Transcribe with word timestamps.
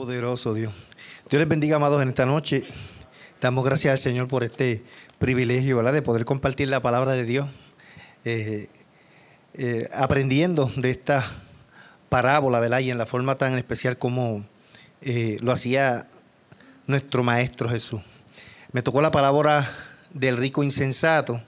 Poderoso 0.00 0.54
Dios. 0.54 0.72
Dios 1.28 1.40
les 1.40 1.46
bendiga, 1.46 1.76
amados, 1.76 2.00
en 2.00 2.08
esta 2.08 2.24
noche. 2.24 2.62
Damos 3.38 3.66
gracias 3.66 3.92
al 3.92 3.98
Señor 3.98 4.28
por 4.28 4.44
este 4.44 4.82
privilegio, 5.18 5.82
de 5.82 6.00
poder 6.00 6.24
compartir 6.24 6.68
la 6.68 6.80
palabra 6.80 7.12
de 7.12 7.24
Dios, 7.24 7.46
eh, 8.24 8.70
eh, 9.52 9.90
aprendiendo 9.92 10.72
de 10.76 10.90
esta 10.90 11.22
parábola, 12.08 12.60
¿verdad?, 12.60 12.78
y 12.78 12.90
en 12.90 12.96
la 12.96 13.04
forma 13.04 13.36
tan 13.36 13.58
especial 13.58 13.98
como 13.98 14.46
eh, 15.02 15.36
lo 15.42 15.52
hacía 15.52 16.08
nuestro 16.86 17.22
Maestro 17.22 17.68
Jesús. 17.68 18.00
Me 18.72 18.80
tocó 18.80 19.02
la 19.02 19.10
palabra 19.10 19.70
del 20.14 20.38
rico 20.38 20.62
insensato. 20.62 21.42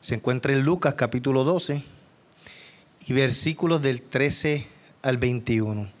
Se 0.00 0.16
encuentra 0.16 0.52
en 0.52 0.62
Lucas 0.62 0.92
capítulo 0.92 1.42
12 1.42 1.82
y 3.06 3.12
versículos 3.14 3.80
del 3.80 4.02
13 4.02 4.66
al 5.00 5.16
21. 5.16 5.93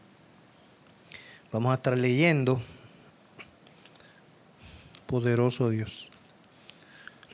Vamos 1.54 1.70
a 1.70 1.74
estar 1.74 1.96
leyendo. 1.96 2.60
Poderoso 5.06 5.70
Dios. 5.70 6.10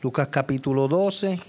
Lucas 0.02 0.28
capítulo 0.28 0.88
12. 0.88 1.40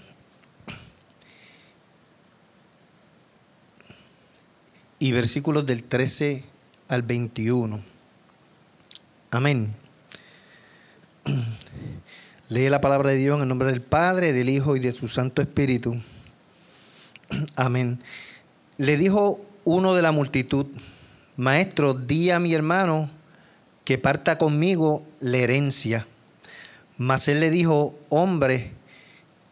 Y 4.99 5.11
versículos 5.11 5.65
del 5.65 5.83
13 5.83 6.45
al 6.87 7.01
21. 7.01 7.81
Amén. 9.31 9.75
Lee 12.47 12.69
la 12.69 12.79
palabra 12.79 13.11
de 13.11 13.17
Dios 13.17 13.35
en 13.35 13.41
el 13.41 13.49
nombre 13.49 13.67
del 13.67 13.81
Padre, 13.81 14.31
del 14.31 14.47
Hijo 14.47 14.77
y 14.77 14.79
de 14.79 14.93
su 14.93 15.09
Santo 15.09 15.41
Espíritu. 15.41 15.97
Amén. 17.57 17.99
Le 18.77 18.95
dijo 18.95 19.41
uno 19.65 19.93
de 19.93 20.01
la 20.01 20.13
multitud, 20.13 20.67
Maestro, 21.41 21.95
di 21.95 22.29
a 22.29 22.39
mi 22.39 22.53
hermano 22.53 23.09
que 23.83 23.97
parta 23.97 24.37
conmigo 24.37 25.03
la 25.19 25.39
herencia. 25.39 26.05
Mas 26.97 27.27
él 27.29 27.39
le 27.39 27.49
dijo, 27.49 27.97
Hombre, 28.09 28.73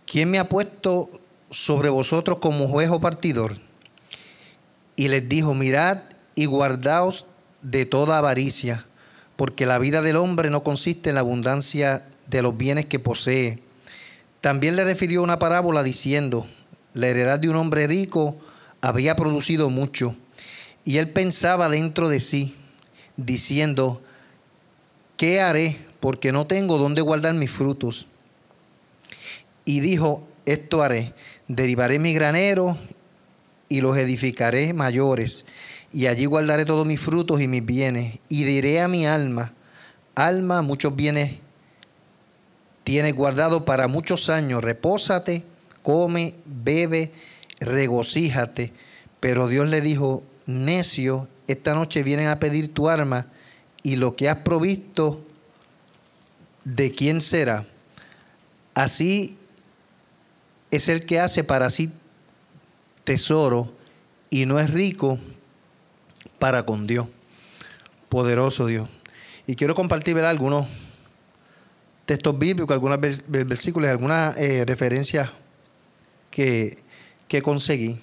¿quién 0.06 0.30
me 0.30 0.38
ha 0.38 0.50
puesto 0.50 1.09
sobre 1.50 1.90
vosotros 1.90 2.38
como 2.38 2.68
juez 2.68 2.92
o 2.92 3.02
partidor? 3.02 3.54
Y 4.96 5.08
les 5.08 5.28
dijo, 5.28 5.56
Mirad 5.56 6.02
y 6.36 6.46
guardaos 6.46 7.26
de 7.64 7.88
toda 7.88 8.20
avaricia, 8.20 8.86
porque 9.36 9.66
la 9.66 9.80
vida 9.80 10.03
del 10.03 10.18
hombre 10.18 10.52
no 10.52 10.64
consiste 10.64 11.09
en 11.09 11.16
la 11.16 11.22
abundancia 11.22 12.06
de 12.28 12.44
los 12.44 12.56
bienes 12.56 12.86
que 12.86 13.00
posee. 13.00 13.64
También 14.42 14.76
le 14.76 14.84
refirió 14.84 15.24
una 15.24 15.40
parábola 15.40 15.81
diciendo, 15.81 16.46
la 16.94 17.08
heredad 17.08 17.40
de 17.40 17.50
un 17.50 17.56
hombre 17.56 17.88
rico 17.88 18.38
había 18.80 19.16
producido 19.16 19.72
mucho 19.72 20.16
y 20.90 20.98
él 20.98 21.12
pensaba 21.12 21.70
dentro 21.70 22.09
de 22.09 22.20
sí, 22.20 22.56
diciendo, 23.16 24.02
¿qué 25.18 25.40
haré? 25.40 25.78
Porque 26.00 26.31
no 26.31 26.48
tengo 26.48 26.80
dónde 26.80 27.02
guardar 27.02 27.36
mis 27.36 27.52
frutos. 27.52 28.08
Y 29.66 29.81
dijo, 29.81 30.28
esto 30.48 30.81
haré, 30.81 31.14
derivaré 31.48 32.00
mi 32.00 32.16
granero 32.16 32.76
y 33.70 33.81
los 33.81 33.98
edificaré 33.98 34.73
mayores, 34.73 35.46
y 35.94 36.08
allí 36.08 36.26
guardaré 36.26 36.66
todos 36.66 36.88
mis 36.88 37.00
frutos 37.00 37.40
y 37.40 37.48
mis 37.48 37.64
bienes, 37.64 38.18
y 38.28 38.46
diré 38.46 38.81
a 38.81 38.88
mi 38.88 39.06
alma, 39.06 39.53
alma, 40.16 40.64
muchos 40.64 40.96
bienes 40.96 41.36
tienes 42.84 43.14
guardado 43.14 43.64
para 43.64 43.88
muchos 43.88 44.28
años, 44.31 44.64
repósate, 44.64 45.44
come, 45.84 46.34
bebe, 46.46 47.12
regocíjate. 47.59 48.74
Pero 49.20 49.48
Dios 49.48 49.70
le 49.70 49.81
dijo, 49.81 50.24
necio, 50.50 51.28
esta 51.47 51.73
noche 51.75 52.03
vienen 52.03 52.28
a 52.28 52.39
pedir 52.39 52.73
tu 52.73 52.89
arma 52.89 53.28
y 53.83 53.95
lo 53.95 54.16
que 54.16 54.30
has 54.30 54.38
provisto, 54.38 55.23
¿de 56.64 56.91
quién 56.91 57.22
será? 57.22 57.66
Así 58.73 59.38
es 60.72 60.89
el 60.89 61.06
que 61.06 61.19
hace 61.19 61.44
para 61.44 61.69
sí 61.69 61.91
tesoro 63.03 63.72
y 64.29 64.46
no 64.46 64.59
es 64.59 64.72
rico 64.72 65.18
para 66.40 66.66
con 66.66 66.88
Dios. 66.88 67.07
Poderoso 68.09 68.66
Dios. 68.66 68.90
Y 69.45 69.56
quiero 69.56 69.75
compartir 69.75 70.18
algunos 70.18 70.68
textos 72.06 72.38
bíblicos, 72.38 72.74
algunos 72.74 73.00
versículos, 73.28 73.90
algunas 73.90 74.35
eh, 74.38 74.66
referencias 74.66 75.29
que, 76.31 76.79
que 77.28 77.41
conseguí. 77.41 78.00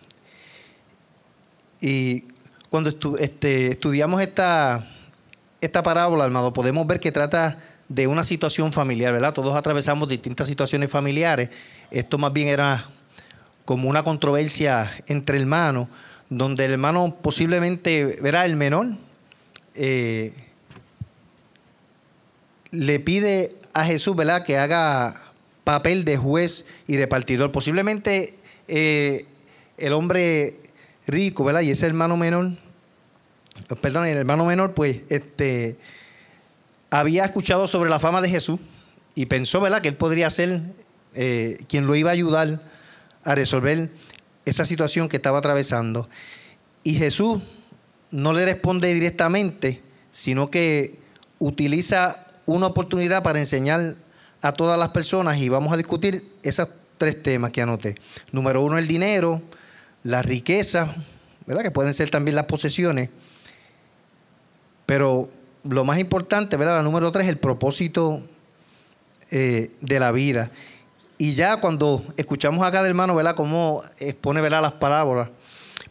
Y 1.80 2.24
cuando 2.76 3.16
este, 3.16 3.68
estudiamos 3.68 4.20
esta, 4.20 4.84
parábola, 5.82 6.26
hermano, 6.26 6.52
podemos 6.52 6.86
ver 6.86 7.00
que 7.00 7.10
trata 7.10 7.58
de 7.88 8.06
una 8.06 8.22
situación 8.22 8.70
familiar, 8.70 9.14
¿verdad? 9.14 9.32
Todos 9.32 9.56
atravesamos 9.56 10.10
distintas 10.10 10.46
situaciones 10.46 10.90
familiares. 10.90 11.48
Esto 11.90 12.18
más 12.18 12.34
bien 12.34 12.48
era 12.48 12.90
como 13.64 13.88
una 13.88 14.02
controversia 14.02 14.90
entre 15.06 15.38
hermanos, 15.38 15.88
donde 16.28 16.66
el 16.66 16.72
hermano 16.72 17.16
posiblemente, 17.22 18.18
verá, 18.20 18.44
el 18.44 18.56
menor, 18.56 18.88
eh, 19.74 20.34
le 22.72 23.00
pide 23.00 23.56
a 23.72 23.84
Jesús, 23.84 24.14
¿verdad?, 24.14 24.44
que 24.44 24.58
haga 24.58 25.22
papel 25.64 26.04
de 26.04 26.18
juez 26.18 26.66
y 26.86 26.96
de 26.96 27.06
partidor. 27.06 27.52
Posiblemente 27.52 28.34
eh, 28.68 29.24
el 29.78 29.94
hombre 29.94 30.58
rico, 31.06 31.42
¿verdad? 31.42 31.62
Y 31.62 31.70
ese 31.70 31.86
hermano 31.86 32.18
menor, 32.18 32.65
perdón, 33.80 34.06
el 34.06 34.16
hermano 34.16 34.44
menor, 34.44 34.74
pues, 34.74 35.00
este, 35.08 35.78
había 36.90 37.24
escuchado 37.24 37.66
sobre 37.66 37.90
la 37.90 37.98
fama 37.98 38.20
de 38.20 38.28
Jesús 38.28 38.60
y 39.14 39.26
pensó, 39.26 39.60
¿verdad?, 39.60 39.82
que 39.82 39.88
él 39.88 39.96
podría 39.96 40.30
ser 40.30 40.60
eh, 41.14 41.58
quien 41.68 41.86
lo 41.86 41.94
iba 41.96 42.10
a 42.10 42.12
ayudar 42.12 42.60
a 43.24 43.34
resolver 43.34 43.90
esa 44.44 44.64
situación 44.64 45.08
que 45.08 45.16
estaba 45.16 45.38
atravesando. 45.38 46.08
Y 46.84 46.94
Jesús 46.94 47.42
no 48.10 48.32
le 48.32 48.44
responde 48.44 48.92
directamente, 48.94 49.82
sino 50.10 50.50
que 50.50 50.98
utiliza 51.38 52.26
una 52.46 52.68
oportunidad 52.68 53.22
para 53.22 53.38
enseñar 53.38 53.96
a 54.42 54.52
todas 54.52 54.78
las 54.78 54.90
personas 54.90 55.38
y 55.38 55.48
vamos 55.48 55.72
a 55.72 55.76
discutir 55.76 56.30
esos 56.42 56.68
tres 56.98 57.22
temas 57.22 57.50
que 57.50 57.62
anoté. 57.62 57.96
Número 58.30 58.62
uno, 58.62 58.78
el 58.78 58.86
dinero 58.86 59.42
la 60.06 60.22
riqueza, 60.22 60.94
¿verdad? 61.46 61.64
Que 61.64 61.72
pueden 61.72 61.92
ser 61.92 62.10
también 62.10 62.36
las 62.36 62.46
posesiones. 62.46 63.10
Pero 64.86 65.28
lo 65.64 65.84
más 65.84 65.98
importante, 65.98 66.56
¿verdad? 66.56 66.76
La 66.76 66.82
número 66.82 67.10
tres, 67.12 67.28
el 67.28 67.38
propósito 67.38 68.22
eh, 69.30 69.72
de 69.80 70.00
la 70.00 70.12
vida. 70.12 70.50
Y 71.18 71.32
ya 71.32 71.60
cuando 71.60 72.04
escuchamos 72.16 72.64
acá 72.64 72.82
del 72.82 72.90
hermano, 72.90 73.14
¿verdad? 73.14 73.34
Cómo 73.34 73.82
expone, 73.98 74.40
¿verdad? 74.40 74.62
Las 74.62 74.72
palabras, 74.72 75.30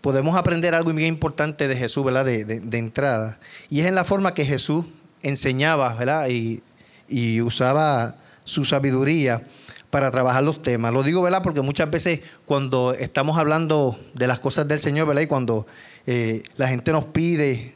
podemos 0.02 0.36
aprender 0.36 0.76
algo 0.76 0.94
muy 0.94 1.06
importante 1.06 1.68
de 1.68 1.76
Jesús, 1.76 2.06
¿verdad? 2.06 2.26
De, 2.26 2.46
de, 2.46 2.78
entrada. 2.78 3.40
Y 3.70 3.82
es 3.82 3.88
en 3.88 3.96
la 3.96 4.04
forma 4.04 4.34
que 4.34 4.46
Jesús 4.46 4.86
enseñaba, 5.22 5.94
¿verdad? 5.96 6.30
Y, 6.30 6.62
y 7.10 7.42
usaba 7.42 8.16
su 8.46 8.66
sabiduría 8.66 9.44
para 9.90 10.12
trabajar 10.12 10.44
los 10.44 10.62
temas. 10.62 10.94
Lo 10.94 11.04
digo, 11.04 11.22
¿verdad? 11.22 11.42
Porque 11.42 11.62
muchas 11.62 11.90
veces 11.90 12.22
cuando 12.46 12.94
estamos 12.94 13.38
hablando 13.38 14.00
de 14.14 14.28
las 14.28 14.40
cosas 14.40 14.68
del 14.68 14.80
Señor, 14.80 15.08
¿verdad? 15.08 15.24
Y 15.24 15.28
cuando 15.28 15.66
eh, 16.06 16.44
la 16.58 16.68
gente 16.68 16.92
nos 16.92 17.06
pide 17.06 17.75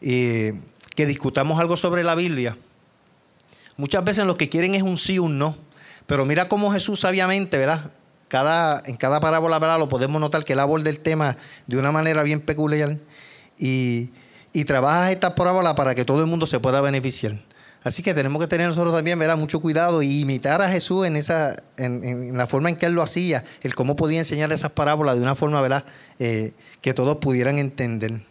que 0.00 1.06
discutamos 1.06 1.60
algo 1.60 1.76
sobre 1.76 2.04
la 2.04 2.14
Biblia, 2.14 2.56
muchas 3.76 4.04
veces 4.04 4.24
lo 4.24 4.36
que 4.36 4.48
quieren 4.48 4.74
es 4.74 4.82
un 4.82 4.96
sí 4.96 5.18
un 5.18 5.38
no. 5.38 5.56
Pero 6.06 6.24
mira 6.24 6.48
cómo 6.48 6.72
Jesús 6.72 7.00
sabiamente, 7.00 7.58
¿verdad? 7.58 7.90
Cada, 8.28 8.82
en 8.86 8.96
cada 8.96 9.20
parábola. 9.20 9.78
Lo 9.78 9.88
podemos 9.88 10.20
notar 10.20 10.44
que 10.44 10.52
él 10.52 10.60
aborda 10.60 10.88
el 10.88 11.00
tema 11.00 11.36
de 11.66 11.78
una 11.78 11.92
manera 11.92 12.22
bien 12.22 12.40
peculiar 12.40 12.98
y, 13.58 14.10
y 14.52 14.64
trabaja 14.64 15.10
esta 15.10 15.34
parábola 15.34 15.74
para 15.74 15.94
que 15.94 16.04
todo 16.04 16.20
el 16.20 16.26
mundo 16.26 16.46
se 16.46 16.60
pueda 16.60 16.80
beneficiar. 16.80 17.40
Así 17.86 18.02
que 18.02 18.14
tenemos 18.14 18.42
que 18.42 18.48
tener 18.48 18.68
nosotros 18.68 18.92
también, 18.92 19.16
¿verdad? 19.16 19.36
Mucho 19.36 19.60
cuidado 19.60 20.02
y 20.02 20.22
imitar 20.22 20.60
a 20.60 20.68
Jesús 20.68 21.06
en 21.06 21.14
esa, 21.14 21.62
en, 21.76 22.36
la 22.36 22.48
forma 22.48 22.68
en 22.68 22.74
que 22.74 22.86
él 22.86 22.94
lo 22.94 23.02
hacía, 23.02 23.44
el 23.62 23.76
cómo 23.76 23.94
podía 23.94 24.18
enseñar 24.18 24.52
esas 24.52 24.72
parábolas 24.72 25.14
de 25.14 25.22
una 25.22 25.36
forma, 25.36 25.60
¿verdad? 25.60 25.84
Eh, 26.18 26.52
que 26.80 26.94
todos 26.94 27.18
pudieran 27.18 27.60
entender. 27.60 28.22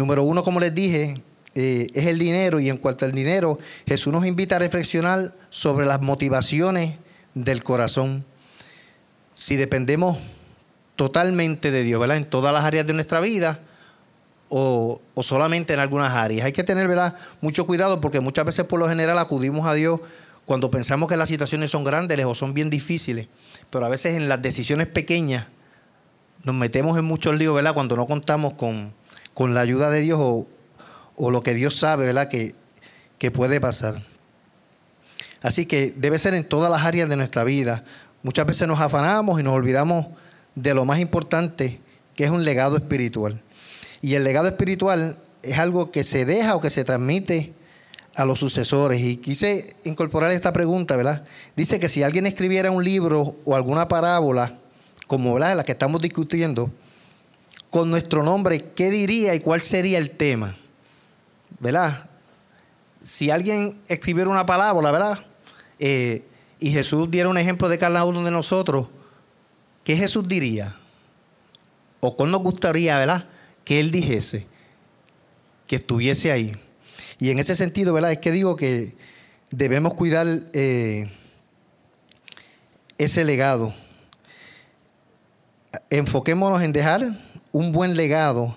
Número 0.00 0.22
uno, 0.22 0.42
como 0.42 0.60
les 0.60 0.74
dije, 0.74 1.20
eh, 1.54 1.88
es 1.92 2.06
el 2.06 2.18
dinero 2.18 2.58
y 2.58 2.70
en 2.70 2.78
cuanto 2.78 3.04
al 3.04 3.12
dinero, 3.12 3.58
Jesús 3.86 4.10
nos 4.10 4.24
invita 4.24 4.56
a 4.56 4.58
reflexionar 4.58 5.34
sobre 5.50 5.84
las 5.84 6.00
motivaciones 6.00 6.94
del 7.34 7.62
corazón. 7.62 8.24
Si 9.34 9.56
dependemos 9.56 10.16
totalmente 10.96 11.70
de 11.70 11.82
Dios, 11.82 12.00
¿verdad? 12.00 12.16
En 12.16 12.24
todas 12.24 12.54
las 12.54 12.64
áreas 12.64 12.86
de 12.86 12.94
nuestra 12.94 13.20
vida, 13.20 13.60
o, 14.48 15.02
solamente 15.20 15.74
en 15.74 15.80
algunas 15.80 16.14
áreas. 16.14 16.46
Hay 16.46 16.52
que 16.52 16.64
tener 16.64 16.88
¿verdad? 16.88 17.14
mucho 17.42 17.66
cuidado 17.66 18.00
porque 18.00 18.20
muchas 18.20 18.46
veces 18.46 18.64
por 18.64 18.80
lo 18.80 18.88
general 18.88 19.18
acudimos 19.18 19.66
a 19.66 19.74
Dios 19.74 20.00
cuando 20.46 20.70
pensamos 20.70 21.10
que 21.10 21.16
las 21.18 21.28
situaciones 21.28 21.70
son 21.70 21.84
grandes 21.84 22.24
o 22.24 22.34
son 22.34 22.54
bien 22.54 22.70
difíciles, 22.70 23.28
pero 23.68 23.84
a 23.84 23.90
veces 23.90 24.14
en 24.14 24.30
las 24.30 24.40
decisiones 24.40 24.86
pequeñas 24.86 25.48
nos 26.42 26.54
metemos 26.54 26.96
en 26.96 27.04
muchos 27.04 27.36
líos, 27.36 27.54
¿verdad? 27.54 27.74
Cuando 27.74 27.96
no 27.96 28.06
contamos 28.06 28.54
con, 28.54 28.94
con 29.34 29.54
la 29.54 29.60
ayuda 29.60 29.90
de 29.90 30.00
Dios 30.00 30.18
o, 30.20 30.46
o 31.16 31.30
lo 31.30 31.42
que 31.42 31.54
Dios 31.54 31.76
sabe, 31.76 32.06
¿verdad? 32.06 32.28
Que, 32.28 32.54
que 33.18 33.30
puede 33.30 33.60
pasar. 33.60 34.02
Así 35.42 35.66
que 35.66 35.92
debe 35.96 36.18
ser 36.18 36.34
en 36.34 36.44
todas 36.44 36.70
las 36.70 36.84
áreas 36.84 37.08
de 37.08 37.16
nuestra 37.16 37.44
vida. 37.44 37.84
Muchas 38.22 38.46
veces 38.46 38.68
nos 38.68 38.80
afanamos 38.80 39.40
y 39.40 39.42
nos 39.42 39.54
olvidamos 39.54 40.06
de 40.54 40.74
lo 40.74 40.84
más 40.84 40.98
importante, 40.98 41.80
que 42.14 42.24
es 42.24 42.30
un 42.30 42.44
legado 42.44 42.76
espiritual. 42.76 43.42
Y 44.02 44.14
el 44.14 44.24
legado 44.24 44.48
espiritual 44.48 45.18
es 45.42 45.58
algo 45.58 45.90
que 45.90 46.04
se 46.04 46.24
deja 46.24 46.56
o 46.56 46.60
que 46.60 46.70
se 46.70 46.84
transmite 46.84 47.54
a 48.14 48.24
los 48.24 48.38
sucesores. 48.38 49.00
Y 49.00 49.16
quise 49.16 49.74
incorporar 49.84 50.30
esta 50.32 50.52
pregunta, 50.52 50.96
¿verdad? 50.96 51.24
Dice 51.56 51.80
que 51.80 51.88
si 51.88 52.02
alguien 52.02 52.26
escribiera 52.26 52.70
un 52.70 52.84
libro 52.84 53.36
o 53.44 53.56
alguna 53.56 53.88
parábola, 53.88 54.58
como 55.06 55.38
la 55.38 55.64
que 55.64 55.72
estamos 55.72 56.00
discutiendo, 56.02 56.70
con 57.70 57.90
nuestro 57.90 58.24
nombre, 58.24 58.72
¿qué 58.74 58.90
diría 58.90 59.34
y 59.34 59.40
cuál 59.40 59.60
sería 59.60 59.98
el 59.98 60.10
tema? 60.10 60.56
¿Verdad? 61.60 62.10
Si 63.02 63.30
alguien 63.30 63.80
escribiera 63.88 64.28
una 64.28 64.44
parábola, 64.44 64.90
¿verdad? 64.90 65.24
Eh, 65.78 66.24
y 66.58 66.72
Jesús 66.72 67.10
diera 67.10 67.28
un 67.28 67.38
ejemplo 67.38 67.68
de 67.68 67.78
cada 67.78 68.04
uno 68.04 68.24
de 68.24 68.30
nosotros, 68.30 68.88
¿qué 69.84 69.96
Jesús 69.96 70.28
diría? 70.28 70.76
¿O 72.00 72.16
cuál 72.16 72.32
nos 72.32 72.42
gustaría, 72.42 72.98
¿verdad? 72.98 73.28
Que 73.64 73.78
Él 73.78 73.90
dijese, 73.90 74.46
que 75.66 75.76
estuviese 75.76 76.32
ahí. 76.32 76.52
Y 77.18 77.30
en 77.30 77.38
ese 77.38 77.54
sentido, 77.54 77.92
¿verdad? 77.94 78.12
Es 78.12 78.18
que 78.18 78.32
digo 78.32 78.56
que 78.56 78.94
debemos 79.50 79.94
cuidar 79.94 80.26
eh, 80.52 81.08
ese 82.98 83.24
legado. 83.24 83.72
Enfoquémonos 85.88 86.62
en 86.62 86.72
dejar 86.72 87.29
un 87.52 87.72
buen 87.72 87.96
legado. 87.96 88.56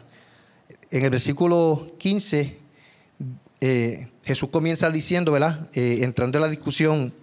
En 0.92 1.04
el 1.04 1.10
versículo 1.10 1.88
15, 1.98 2.58
eh, 3.62 4.08
Jesús 4.24 4.50
comienza 4.50 4.90
diciendo, 4.92 5.32
¿verdad? 5.32 5.70
Eh, 5.74 6.00
entrando 6.02 6.38
en 6.38 6.44
la 6.44 6.50
discusión 6.50 7.14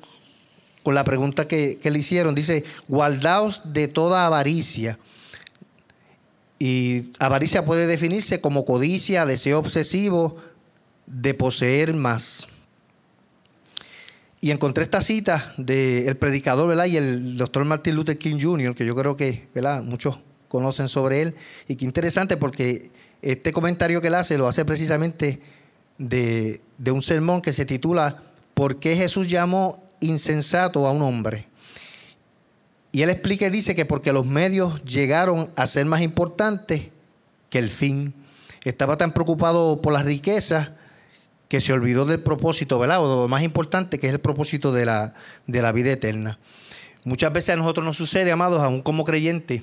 con 0.82 0.94
la 0.94 1.04
pregunta 1.04 1.46
que, 1.46 1.78
que, 1.80 1.90
le 1.90 1.98
hicieron, 1.98 2.34
dice, 2.34 2.64
guardaos 2.88 3.72
de 3.72 3.88
toda 3.88 4.26
avaricia. 4.26 4.98
Y 6.58 7.12
avaricia 7.18 7.64
puede 7.64 7.86
definirse 7.86 8.40
como 8.40 8.64
codicia, 8.64 9.26
deseo 9.26 9.58
obsesivo 9.58 10.36
de 11.06 11.34
poseer 11.34 11.94
más. 11.94 12.48
Y 14.40 14.50
encontré 14.50 14.84
esta 14.84 15.02
cita 15.02 15.52
del 15.58 16.16
predicador 16.16 16.66
¿verdad? 16.68 16.86
y 16.86 16.96
el 16.96 17.36
doctor 17.36 17.64
Martin 17.64 17.94
Luther 17.94 18.16
King 18.16 18.38
Jr., 18.40 18.74
que 18.74 18.86
yo 18.86 18.96
creo 18.96 19.14
que 19.16 19.48
¿verdad? 19.54 19.82
muchos 19.82 20.18
conocen 20.50 20.88
sobre 20.88 21.22
él. 21.22 21.36
Y 21.68 21.76
qué 21.76 21.84
interesante 21.84 22.36
porque 22.36 22.90
este 23.22 23.52
comentario 23.52 24.00
que 24.00 24.08
él 24.08 24.16
hace 24.16 24.36
lo 24.36 24.48
hace 24.48 24.64
precisamente 24.64 25.40
de, 25.96 26.60
de 26.76 26.90
un 26.90 27.02
sermón 27.02 27.40
que 27.40 27.52
se 27.52 27.64
titula 27.64 28.24
¿Por 28.54 28.80
qué 28.80 28.96
Jesús 28.96 29.28
llamó 29.28 29.82
insensato 30.00 30.86
a 30.86 30.92
un 30.92 31.02
hombre? 31.02 31.46
Y 32.92 33.02
él 33.02 33.10
explica 33.10 33.46
y 33.46 33.50
dice 33.50 33.76
que 33.76 33.84
porque 33.84 34.12
los 34.12 34.26
medios 34.26 34.82
llegaron 34.84 35.50
a 35.54 35.66
ser 35.66 35.86
más 35.86 36.02
importantes 36.02 36.88
que 37.48 37.58
el 37.60 37.70
fin. 37.70 38.12
Estaba 38.64 38.96
tan 38.96 39.12
preocupado 39.12 39.80
por 39.80 39.92
las 39.92 40.04
riquezas 40.04 40.70
que 41.48 41.60
se 41.60 41.72
olvidó 41.72 42.04
del 42.04 42.22
propósito, 42.22 42.78
¿verdad? 42.78 43.02
O 43.02 43.08
de 43.08 43.16
lo 43.22 43.28
más 43.28 43.42
importante 43.42 43.98
que 43.98 44.08
es 44.08 44.12
el 44.12 44.20
propósito 44.20 44.72
de 44.72 44.86
la, 44.86 45.14
de 45.46 45.62
la 45.62 45.70
vida 45.70 45.92
eterna. 45.92 46.38
Muchas 47.04 47.32
veces 47.32 47.50
a 47.50 47.56
nosotros 47.56 47.86
nos 47.86 47.96
sucede, 47.96 48.30
amados, 48.30 48.60
aún 48.60 48.82
como 48.82 49.04
creyentes, 49.04 49.62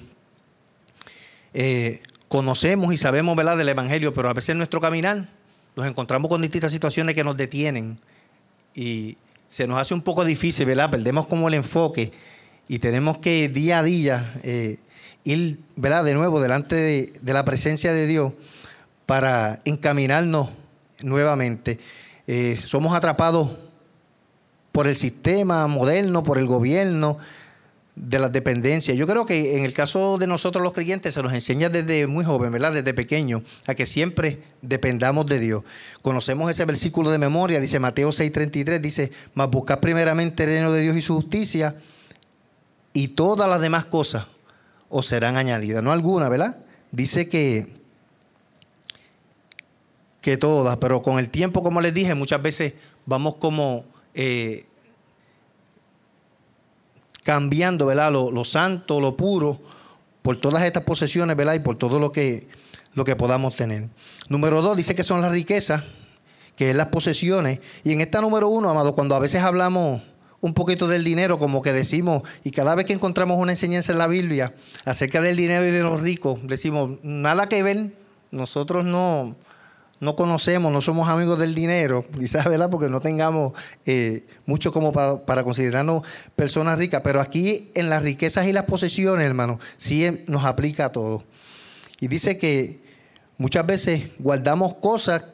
eh, 1.53 2.01
conocemos 2.27 2.93
y 2.93 2.97
sabemos, 2.97 3.35
¿verdad?, 3.35 3.57
del 3.57 3.69
Evangelio, 3.69 4.13
pero 4.13 4.29
a 4.29 4.33
veces 4.33 4.49
en 4.49 4.57
nuestro 4.57 4.81
caminar 4.81 5.27
nos 5.75 5.85
encontramos 5.87 6.29
con 6.29 6.41
distintas 6.41 6.71
situaciones 6.71 7.15
que 7.15 7.23
nos 7.23 7.37
detienen 7.37 7.99
y 8.73 9.17
se 9.47 9.67
nos 9.67 9.79
hace 9.79 9.93
un 9.93 10.01
poco 10.01 10.25
difícil, 10.25 10.65
¿verdad? 10.65 10.91
Perdemos 10.91 11.27
como 11.27 11.47
el 11.47 11.53
enfoque 11.53 12.11
y 12.67 12.79
tenemos 12.79 13.19
que 13.19 13.47
día 13.49 13.79
a 13.79 13.83
día 13.83 14.33
eh, 14.43 14.77
ir, 15.23 15.59
¿verdad? 15.75 16.03
De 16.03 16.13
nuevo 16.13 16.41
delante 16.41 16.75
de, 16.75 17.33
la 17.33 17.45
presencia 17.45 17.93
de 17.93 18.07
Dios 18.07 18.33
para 19.05 19.61
encaminarnos 19.65 20.49
nuevamente. 21.01 21.79
Eh, 22.27 22.57
somos 22.57 22.93
atrapados 22.93 23.51
por 24.71 24.87
el 24.87 24.95
sistema 24.95 25.65
moderno, 25.67 26.23
por 26.23 26.37
el 26.37 26.45
gobierno, 26.45 27.17
de 27.97 28.19
las 28.19 28.31
dependencias. 28.31 28.95
Yo 28.95 29.07
creo 29.07 29.25
que 29.25 29.57
en 29.57 29.65
el 29.65 29.73
caso 29.73 30.17
de 30.17 30.27
nosotros 30.27 30.63
los 30.63 30.73
creyentes 30.73 31.15
se 31.15 31.23
nos 31.23 31.33
enseña 31.33 31.69
desde 31.69 32.05
muy 32.05 32.23
joven, 32.23 32.51
¿verdad? 32.51 32.71
Desde 32.71 32.93
pequeño, 32.93 33.41
a 33.65 33.73
que 33.73 33.85
siempre 33.85 34.43
dependamos 34.61 35.25
de 35.25 35.39
Dios. 35.39 35.63
Conocemos 36.03 36.51
ese 36.51 36.63
versículo 36.65 37.09
de 37.09 37.17
memoria, 37.17 37.59
dice 37.59 37.79
Mateo 37.79 38.09
6:33, 38.09 38.79
dice, 38.79 39.11
mas 39.33 39.49
buscad 39.49 39.79
primeramente 39.79 40.43
el 40.43 40.49
reino 40.51 40.71
de 40.71 40.81
Dios 40.81 40.95
y 40.95 41.01
su 41.01 41.15
justicia 41.15 41.75
y 42.93 43.09
todas 43.09 43.49
las 43.49 43.59
demás 43.61 43.85
cosas 43.85 44.27
os 44.89 45.07
serán 45.07 45.35
añadidas. 45.35 45.83
No 45.83 45.91
alguna, 45.91 46.29
¿verdad? 46.29 46.59
Dice 46.91 47.27
que, 47.27 47.67
que 50.21 50.37
todas, 50.37 50.77
pero 50.77 51.01
con 51.01 51.17
el 51.17 51.29
tiempo, 51.29 51.63
como 51.63 51.81
les 51.81 51.95
dije, 51.95 52.13
muchas 52.13 52.41
veces 52.43 52.73
vamos 53.07 53.35
como 53.35 53.85
eh, 54.13 54.67
cambiando, 57.27 57.87
¿verdad? 57.87 58.09
Lo, 58.09 58.45
santo, 58.45 59.01
lo 59.01 59.17
puro, 59.17 59.59
por 60.21 60.39
todas 60.39 60.63
estas 60.63 60.83
posesiones, 60.83 61.35
¿verdad? 61.35 61.55
Y 61.55 61.59
por 61.59 61.77
todo 61.77 61.99
lo 61.99 62.13
que, 62.13 62.47
lo 62.93 63.03
que 63.03 63.17
podamos 63.17 63.57
tener. 63.57 63.89
Número 64.29 64.61
dos, 64.61 64.77
dice 64.77 64.95
que 64.95 65.03
son 65.03 65.19
las 65.19 65.29
riquezas, 65.29 65.83
que 66.55 66.69
es 66.69 66.75
las 66.77 66.87
posesiones. 66.87 67.59
Y 67.83 67.91
en 67.91 67.99
esta 67.99 68.21
número 68.21 68.47
uno, 68.47 68.69
amado, 68.69 68.95
cuando 68.95 69.13
a 69.13 69.19
veces 69.19 69.41
hablamos 69.41 70.01
un 70.39 70.53
poquito 70.53 70.87
del 70.87 71.03
dinero, 71.03 71.37
como 71.37 71.61
que 71.61 71.73
decimos, 71.73 72.23
y 72.45 72.51
cada 72.51 72.75
vez 72.75 72.85
que 72.85 72.93
encontramos 72.93 73.37
una 73.41 73.51
enseñanza 73.51 73.91
en 73.91 73.97
la 73.97 74.07
Biblia 74.07 74.53
acerca 74.85 75.19
del 75.19 75.35
dinero 75.35 75.67
y 75.67 75.71
de 75.71 75.81
los 75.81 75.99
ricos, 75.99 76.39
decimos, 76.43 76.91
nada 77.03 77.49
que 77.49 77.61
ver, 77.61 77.91
nosotros 78.31 78.85
no, 78.85 79.35
no 79.99 80.15
conocemos, 80.15 80.71
no 80.71 80.81
somos 80.81 81.09
amigos 81.09 81.39
del 81.39 81.55
dinero, 81.55 82.05
quizás, 82.19 82.45
¿verdad? 82.45 82.69
Porque 82.69 82.89
no 82.89 83.01
tengamos 83.01 83.53
eh, 83.85 84.25
mucho 84.45 84.71
como 84.71 84.91
para, 84.91 85.43
considerarnos 85.43 86.03
personas 86.35 86.77
ricas, 86.77 87.01
pero 87.03 87.21
aquí 87.21 87.71
en 87.75 87.89
las 87.89 88.03
riquezas 88.03 88.47
y 88.47 88.53
las 88.53 88.65
posesiones, 88.65 89.25
hermano, 89.25 89.59
sí 89.77 90.23
nos 90.27 90.45
aplica 90.45 90.85
a 90.85 90.91
todo. 90.91 91.23
Y 91.99 92.07
dice 92.07 92.37
que 92.37 92.79
muchas 93.37 93.65
veces 93.65 94.03
guardamos 94.19 94.75
cosas 94.75 95.25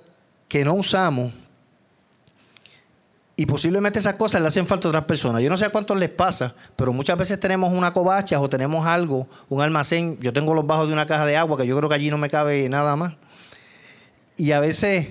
que 0.48 0.64
no 0.64 0.74
usamos 0.74 1.34
y 3.36 3.48
posiblemente 3.48 3.98
esas 3.98 4.14
cosas 4.16 4.42
le 4.42 4.48
hacen 4.48 4.68
falta 4.68 4.88
a 4.88 4.90
otras 4.90 5.06
personas. 5.06 5.42
Yo 5.42 5.50
no 5.50 5.58
sé 5.58 5.66
a 5.66 5.70
cuántos 5.70 5.98
les 5.98 6.10
pasa, 6.10 6.54
pero 6.76 6.94
muchas 6.94 7.18
veces 7.18 7.40
tenemos 7.40 7.74
una 7.74 7.92
covacha 7.92 8.40
o 8.40 8.48
tenemos 8.48 8.86
algo, 8.86 9.28
un 9.50 9.62
almacén. 9.62 10.20
Yo 10.22 10.32
tengo 10.32 10.54
los 10.54 10.68
bajos 10.68 10.88
de 10.88 10.94
una 10.94 11.08
caja 11.08 11.26
de 11.26 11.36
agua 11.36 11.58
que 11.58 11.66
yo 11.66 11.76
creo 11.76 11.90
que 11.90 11.96
allí 11.96 12.12
no 12.12 12.20
me 12.20 12.30
cabe 12.30 12.70
nada 12.70 12.96
más. 12.96 13.14
Y 14.38 14.52
a 14.52 14.60
veces 14.60 15.10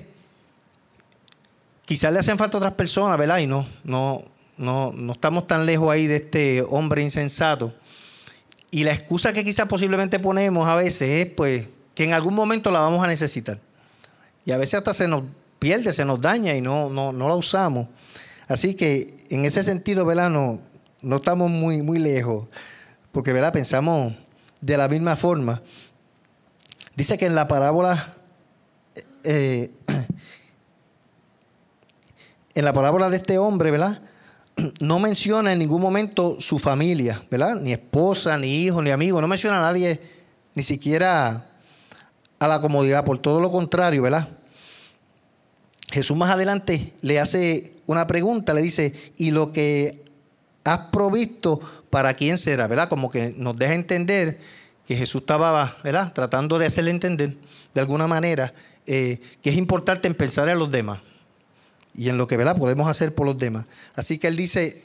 quizás 1.85 2.13
le 2.13 2.19
hacen 2.19 2.39
falta 2.39 2.57
a 2.57 2.61
otras 2.61 2.75
personas, 2.75 3.19
¿verdad? 3.19 3.39
Y 3.39 3.47
no, 3.47 3.67
no, 3.85 4.25
no, 4.57 4.93
no 4.93 5.13
estamos 5.13 5.47
tan 5.47 5.67
lejos 5.67 5.91
ahí 5.91 6.07
de 6.07 6.17
este 6.17 6.63
hombre 6.63 7.03
insensato. 7.03 7.75
Y 8.71 8.85
la 8.85 8.93
excusa 8.93 9.33
que 9.33 9.45
quizás 9.45 9.69
posiblemente 9.69 10.19
ponemos 10.19 10.67
a 10.67 10.75
veces 10.75 11.27
es 11.27 11.27
pues 11.27 11.69
que 11.95 12.05
en 12.05 12.13
algún 12.15 12.35
momento 12.35 12.71
la 12.71 12.81
vamos 12.81 13.05
a 13.05 13.07
necesitar. 13.07 13.59
Y 14.45 14.53
a 14.53 14.57
veces 14.57 14.75
hasta 14.75 14.95
se 14.95 15.09
nos 15.09 15.25
pierde, 15.59 15.93
se 15.93 16.05
nos 16.05 16.21
daña 16.21 16.57
y 16.57 16.61
no, 16.61 16.89
no, 16.89 17.13
no 17.13 17.29
la 17.29 17.35
usamos. 17.35 17.87
Así 18.49 18.75
que 18.75 19.15
en 19.31 19.45
ese 19.45 19.63
sentido, 19.63 20.05
¿verdad? 20.05 20.31
No, 20.31 20.61
no 21.03 21.17
estamos 21.17 21.51
muy, 21.51 21.83
muy 21.83 21.99
lejos, 21.99 22.49
porque 23.13 23.33
¿verdad? 23.33 23.53
pensamos 23.53 24.15
de 24.61 24.77
la 24.77 24.89
misma 24.89 25.17
forma. 25.17 25.63
Dice 26.97 27.19
que 27.19 27.27
en 27.27 27.35
la 27.35 27.49
parábola, 27.49 28.15
eh, 29.25 29.71
en 32.55 32.65
la 32.65 32.73
parábola 32.73 33.11
de 33.11 33.17
este 33.17 33.39
hombre, 33.39 33.71
¿verdad? 33.71 34.01
No 34.81 34.99
menciona 34.99 35.53
en 35.53 35.59
ningún 35.59 35.81
momento 35.81 36.41
su 36.41 36.59
familia, 36.59 37.23
¿verdad? 37.31 37.57
Ni 37.57 37.73
esposa, 37.73 38.37
ni 38.39 38.63
hijo, 38.63 38.83
ni 38.83 38.91
amigo, 38.91 39.21
no 39.21 39.29
menciona 39.29 39.59
a 39.59 39.63
nadie, 39.63 40.01
ni 40.55 40.63
siquiera 40.63 41.47
a 42.39 42.49
la 42.49 42.61
comodidad, 42.61 43.05
por 43.05 43.19
todo 43.19 43.41
lo 43.41 43.51
contrario, 43.51 44.03
¿verdad? 44.03 44.29
Jesús 45.93 46.17
más 46.17 46.31
adelante 46.31 46.95
le 47.03 47.21
hace 47.21 47.75
una 47.87 48.07
pregunta, 48.07 48.55
le 48.55 48.63
dice, 48.63 48.95
¿y 49.17 49.31
lo 49.31 49.53
que 49.53 50.03
has 50.65 50.79
provisto 50.91 51.61
para 51.91 52.15
quién 52.15 52.39
será? 52.39 52.67
¿Verdad? 52.67 52.89
Como 52.89 53.11
que 53.11 53.35
nos 53.37 53.57
deja 53.57 53.75
entender 53.75 54.39
que 54.87 54.97
Jesús 54.97 55.23
estaba. 55.23 55.77
Tratando 56.15 56.59
de 56.59 56.67
hacerle 56.67 56.91
entender 56.91 57.37
de 57.75 57.81
alguna 57.81 58.07
manera 58.07 58.53
eh, 58.87 59.21
que 59.43 59.51
es 59.51 59.57
importante 59.57 60.09
en 60.09 60.15
pensar 60.15 60.49
en 60.49 60.59
los 60.59 60.71
demás 60.71 61.01
y 61.95 62.09
en 62.09 62.19
lo 62.19 62.27
que. 62.27 62.37
Podemos 62.37 62.89
hacer 62.89 63.15
por 63.15 63.27
los 63.27 63.39
demás. 63.39 63.67
Así 63.95 64.19
que 64.19 64.29
él 64.29 64.37
dice, 64.37 64.83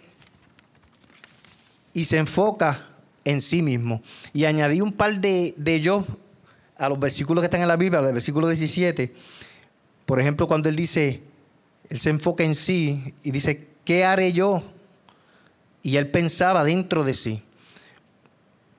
y 1.93 2.05
se 2.05 2.17
enfoca 2.17 2.85
en 3.25 3.41
sí 3.41 3.61
mismo. 3.61 4.01
Y 4.33 4.45
añadí 4.45 4.81
un 4.81 4.93
par 4.93 5.19
de, 5.19 5.53
de 5.57 5.75
ellos 5.75 6.05
a 6.77 6.89
los 6.89 6.99
versículos 6.99 7.41
que 7.41 7.45
están 7.45 7.61
en 7.61 7.67
la 7.67 7.75
Biblia, 7.75 8.01
del 8.01 8.13
versículo 8.13 8.47
17 8.47 9.13
Por 10.05 10.19
ejemplo, 10.19 10.47
cuando 10.47 10.69
él 10.69 10.75
dice, 10.75 11.21
él 11.89 11.99
se 11.99 12.09
enfoca 12.09 12.43
en 12.43 12.55
sí 12.55 13.13
y 13.23 13.31
dice, 13.31 13.67
¿qué 13.83 14.05
haré 14.05 14.31
yo? 14.33 14.63
Y 15.81 15.97
él 15.97 16.09
pensaba 16.09 16.63
dentro 16.63 17.03
de 17.03 17.13
sí, 17.13 17.41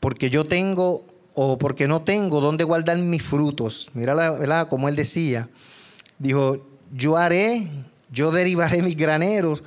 porque 0.00 0.30
yo 0.30 0.44
tengo 0.44 1.04
o 1.34 1.58
porque 1.58 1.86
no 1.86 2.02
tengo 2.02 2.40
dónde 2.40 2.64
guardar 2.64 2.98
mis 2.98 3.22
frutos. 3.22 3.90
Mira, 3.94 4.14
la, 4.14 4.32
¿verdad? 4.32 4.68
Como 4.68 4.88
él 4.88 4.96
decía, 4.96 5.48
dijo, 6.18 6.66
yo 6.92 7.16
haré, 7.16 7.68
yo 8.10 8.30
derivaré 8.30 8.82
mis 8.82 8.96
graneros 8.96 9.62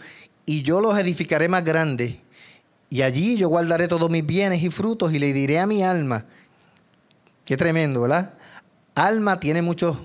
y 0.46 0.64
yo 0.64 0.82
los 0.82 0.98
edificaré 0.98 1.48
más 1.48 1.64
grandes. 1.64 2.16
Y 2.90 3.04
allí 3.04 3.38
yo 3.38 3.48
guardaré 3.48 3.88
todos 3.88 4.10
mis 4.10 4.26
bienes 4.26 4.62
y 4.64 4.70
frutos 4.70 5.14
y 5.14 5.20
le 5.20 5.32
diré 5.32 5.60
a 5.60 5.68
mi 5.68 5.82
alma, 5.82 6.26
qué 7.46 7.56
tremendo, 7.56 8.02
¿verdad? 8.02 8.34
Alma 8.96 9.40
tiene 9.40 9.62
muchos 9.62 9.98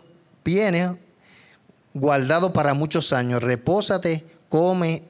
bienes 0.44 0.92
guardados 1.94 2.52
para 2.52 2.74
muchos 2.74 3.12
años. 3.12 3.42
Repósate, 3.42 4.24
come, 4.48 5.02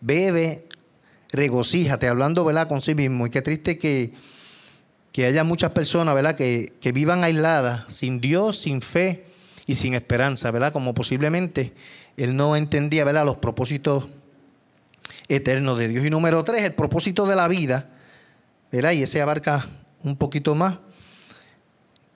bebe, 0.00 0.66
regocíjate, 1.32 2.08
hablando, 2.08 2.44
¿verdad? 2.44 2.68
Con 2.68 2.80
sí 2.80 2.94
mismo. 2.94 3.26
Y 3.26 3.30
qué 3.30 3.42
triste 3.42 3.78
que, 3.78 4.12
que 5.12 5.26
haya 5.26 5.44
muchas 5.44 5.72
personas, 5.72 6.14
¿verdad? 6.14 6.36
Que, 6.36 6.72
que 6.80 6.92
vivan 6.92 7.24
aisladas, 7.24 7.84
sin 7.92 8.20
Dios, 8.20 8.58
sin 8.58 8.82
fe 8.82 9.24
y 9.66 9.74
sin 9.74 9.94
esperanza, 9.94 10.50
¿verdad? 10.50 10.72
Como 10.72 10.94
posiblemente 10.94 11.72
él 12.16 12.36
no 12.36 12.56
entendía, 12.56 13.04
¿verdad? 13.04 13.24
Los 13.24 13.36
propósitos 13.36 14.08
eternos 15.28 15.78
de 15.78 15.88
Dios. 15.88 16.04
Y 16.04 16.10
número 16.10 16.42
tres, 16.44 16.64
el 16.64 16.74
propósito 16.74 17.26
de 17.26 17.36
la 17.36 17.48
vida, 17.48 17.88
¿verdad? 18.72 18.92
Y 18.92 19.02
ese 19.02 19.22
abarca 19.22 19.66
un 20.02 20.16
poquito 20.16 20.54
más, 20.54 20.78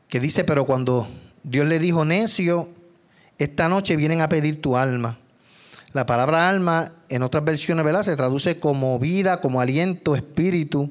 que 0.08 0.20
dice, 0.20 0.44
pero 0.44 0.66
cuando 0.66 1.08
Dios 1.42 1.66
le 1.66 1.78
dijo, 1.78 2.04
necio, 2.04 2.68
esta 3.38 3.68
noche 3.68 3.96
vienen 3.96 4.20
a 4.20 4.28
pedir 4.28 4.60
tu 4.60 4.76
alma. 4.76 5.18
La 5.94 6.06
palabra 6.06 6.48
alma 6.48 6.92
en 7.08 7.22
otras 7.22 7.44
versiones, 7.44 7.84
¿verdad? 7.84 8.02
Se 8.02 8.16
traduce 8.16 8.58
como 8.58 8.98
vida, 8.98 9.40
como 9.40 9.60
aliento, 9.60 10.16
espíritu, 10.16 10.90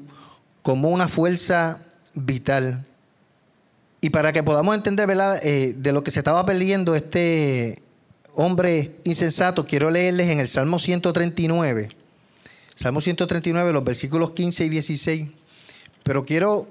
como 0.62 0.88
una 0.88 1.08
fuerza 1.08 1.78
vital. 2.14 2.86
Y 4.00 4.10
para 4.10 4.32
que 4.32 4.42
podamos 4.42 4.74
entender, 4.74 5.06
¿verdad? 5.06 5.38
Eh, 5.44 5.74
de 5.76 5.92
lo 5.92 6.02
que 6.02 6.10
se 6.10 6.20
estaba 6.20 6.46
perdiendo 6.46 6.94
este 6.94 7.82
hombre 8.34 8.96
insensato, 9.04 9.66
quiero 9.66 9.90
leerles 9.90 10.30
en 10.30 10.40
el 10.40 10.48
Salmo 10.48 10.78
139. 10.78 11.90
Salmo 12.74 13.02
139, 13.02 13.74
los 13.74 13.84
versículos 13.84 14.30
15 14.30 14.64
y 14.64 14.68
16. 14.70 15.28
Pero 16.02 16.24
quiero, 16.24 16.66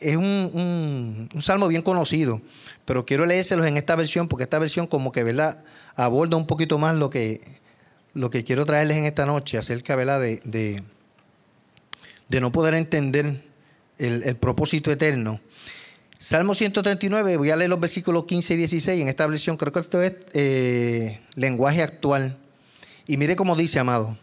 es 0.00 0.16
un, 0.16 1.28
salmo 1.40 1.68
bien 1.68 1.82
conocido, 1.82 2.40
pero 2.84 3.06
quiero 3.06 3.24
leérselos 3.24 3.66
en 3.66 3.76
esta 3.76 3.94
versión 3.94 4.26
porque 4.26 4.44
esta 4.44 4.58
versión 4.58 4.88
como 4.88 5.12
que, 5.12 5.22
¿verdad? 5.22 5.58
Aborda 5.96 6.36
un 6.36 6.46
poquito 6.46 6.78
más 6.78 6.96
lo 6.96 7.10
que, 7.10 7.40
lo 8.14 8.30
que 8.30 8.44
quiero 8.44 8.64
traerles 8.64 8.96
en 8.98 9.04
esta 9.04 9.26
noche 9.26 9.58
acerca, 9.58 9.96
¿verdad? 9.96 10.20
De, 10.20 10.40
de, 10.44 10.82
de 12.28 12.40
no 12.40 12.52
poder 12.52 12.74
entender 12.74 13.42
el, 13.98 14.36
propósito 14.36 14.90
eterno. 14.90 15.40
Salmo 16.18 16.54
139, 16.54 17.36
voy 17.36 17.50
a 17.50 17.56
leer 17.56 17.70
los 17.70 17.80
versículos 17.80 18.24
15 18.24 18.54
y 18.54 18.56
16 18.58 19.02
en 19.02 19.08
esta 19.08 19.26
versión, 19.26 19.56
creo 19.56 19.72
que 19.72 19.80
esto 19.80 20.02
es 20.02 20.16
eh, 20.32 21.20
lenguaje 21.34 21.82
actual. 21.82 22.36
Y 23.06 23.16
mire 23.16 23.36
cómo 23.36 23.56
dice, 23.56 23.78
amado. 23.78 24.16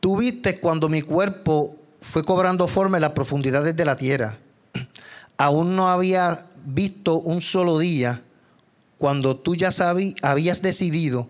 Tú 0.00 0.16
viste 0.16 0.58
cuando 0.60 0.88
mi 0.88 1.02
cuerpo 1.02 1.76
fue 2.00 2.22
cobrando 2.22 2.68
forma 2.68 2.98
en 2.98 3.02
las 3.02 3.12
profundidades 3.12 3.74
de 3.76 3.84
la 3.84 3.96
tierra. 3.96 4.38
Aún 5.38 5.74
no 5.74 5.88
había 5.88 6.46
visto 6.64 7.18
un 7.18 7.40
solo 7.40 7.78
día 7.78 8.22
cuando 8.98 9.36
tú 9.36 9.54
ya 9.54 9.70
sabí, 9.70 10.16
habías 10.22 10.60
decidido 10.60 11.28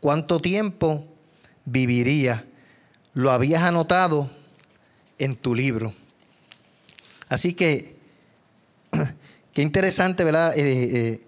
cuánto 0.00 0.40
tiempo 0.40 1.06
viviría. 1.66 2.46
Lo 3.14 3.30
habías 3.30 3.62
anotado 3.62 4.30
en 5.18 5.36
tu 5.36 5.54
libro. 5.54 5.92
Así 7.28 7.54
que, 7.54 7.96
qué 9.52 9.62
interesante, 9.62 10.24
¿verdad? 10.24 10.56
Eh, 10.56 10.62
eh, 10.64 11.26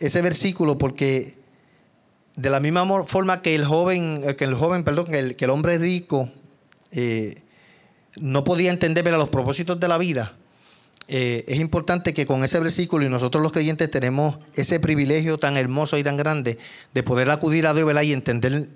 ese 0.00 0.20
versículo, 0.20 0.78
porque 0.78 1.36
de 2.36 2.50
la 2.50 2.58
misma 2.58 3.04
forma 3.04 3.40
que 3.42 3.54
el 3.54 3.64
joven, 3.64 4.22
eh, 4.24 4.36
que 4.36 4.44
el 4.44 4.54
joven, 4.54 4.82
perdón, 4.82 5.06
que 5.06 5.44
el 5.44 5.50
hombre 5.50 5.78
rico 5.78 6.30
no 8.16 8.42
podía 8.42 8.70
entender 8.70 9.08
los 9.12 9.28
propósitos 9.28 9.78
de 9.78 9.86
la 9.86 9.96
vida, 9.96 10.36
es 11.12 11.58
importante 11.58 12.14
que 12.14 12.24
con 12.24 12.44
ese 12.44 12.60
versículo 12.60 13.04
y 13.04 13.08
nosotros 13.08 13.42
los 13.42 13.52
creyentes 13.52 13.90
tenemos 13.90 14.38
ese 14.54 14.78
privilegio 14.78 15.38
tan 15.38 15.56
hermoso 15.56 15.98
y 15.98 16.04
tan 16.04 16.16
grande 16.16 16.58
de 16.94 17.02
poder 17.02 17.30
acudir 17.30 17.66
a 17.66 17.74
Dios 17.74 17.90
y 18.04 18.12
entender 18.12 18.68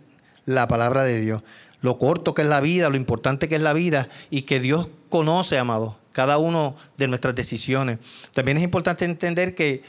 la 0.45 0.67
palabra 0.67 1.05
de 1.05 1.21
Dios. 1.21 1.43
Lo 1.81 1.99
corto 1.99 2.35
que 2.35 2.43
es 2.43 2.49
la 2.49 2.61
vida, 2.61 2.89
lo 2.89 2.97
importante 2.97 3.47
que 3.47 3.57
es 3.57 3.63
la 3.63 3.73
vida 3.73 4.09
y 4.31 4.43
que 4.43 4.59
Dios 4.59 4.91
conoce, 5.11 5.59
amado, 5.59 5.99
cada 6.13 6.39
uno 6.39 6.77
de 6.97 7.09
nuestras 7.09 7.35
decisiones. 7.35 7.99
También 8.33 8.57
es 8.57 8.65
importante 8.65 9.05
entender 9.05 9.55
que 9.55 9.83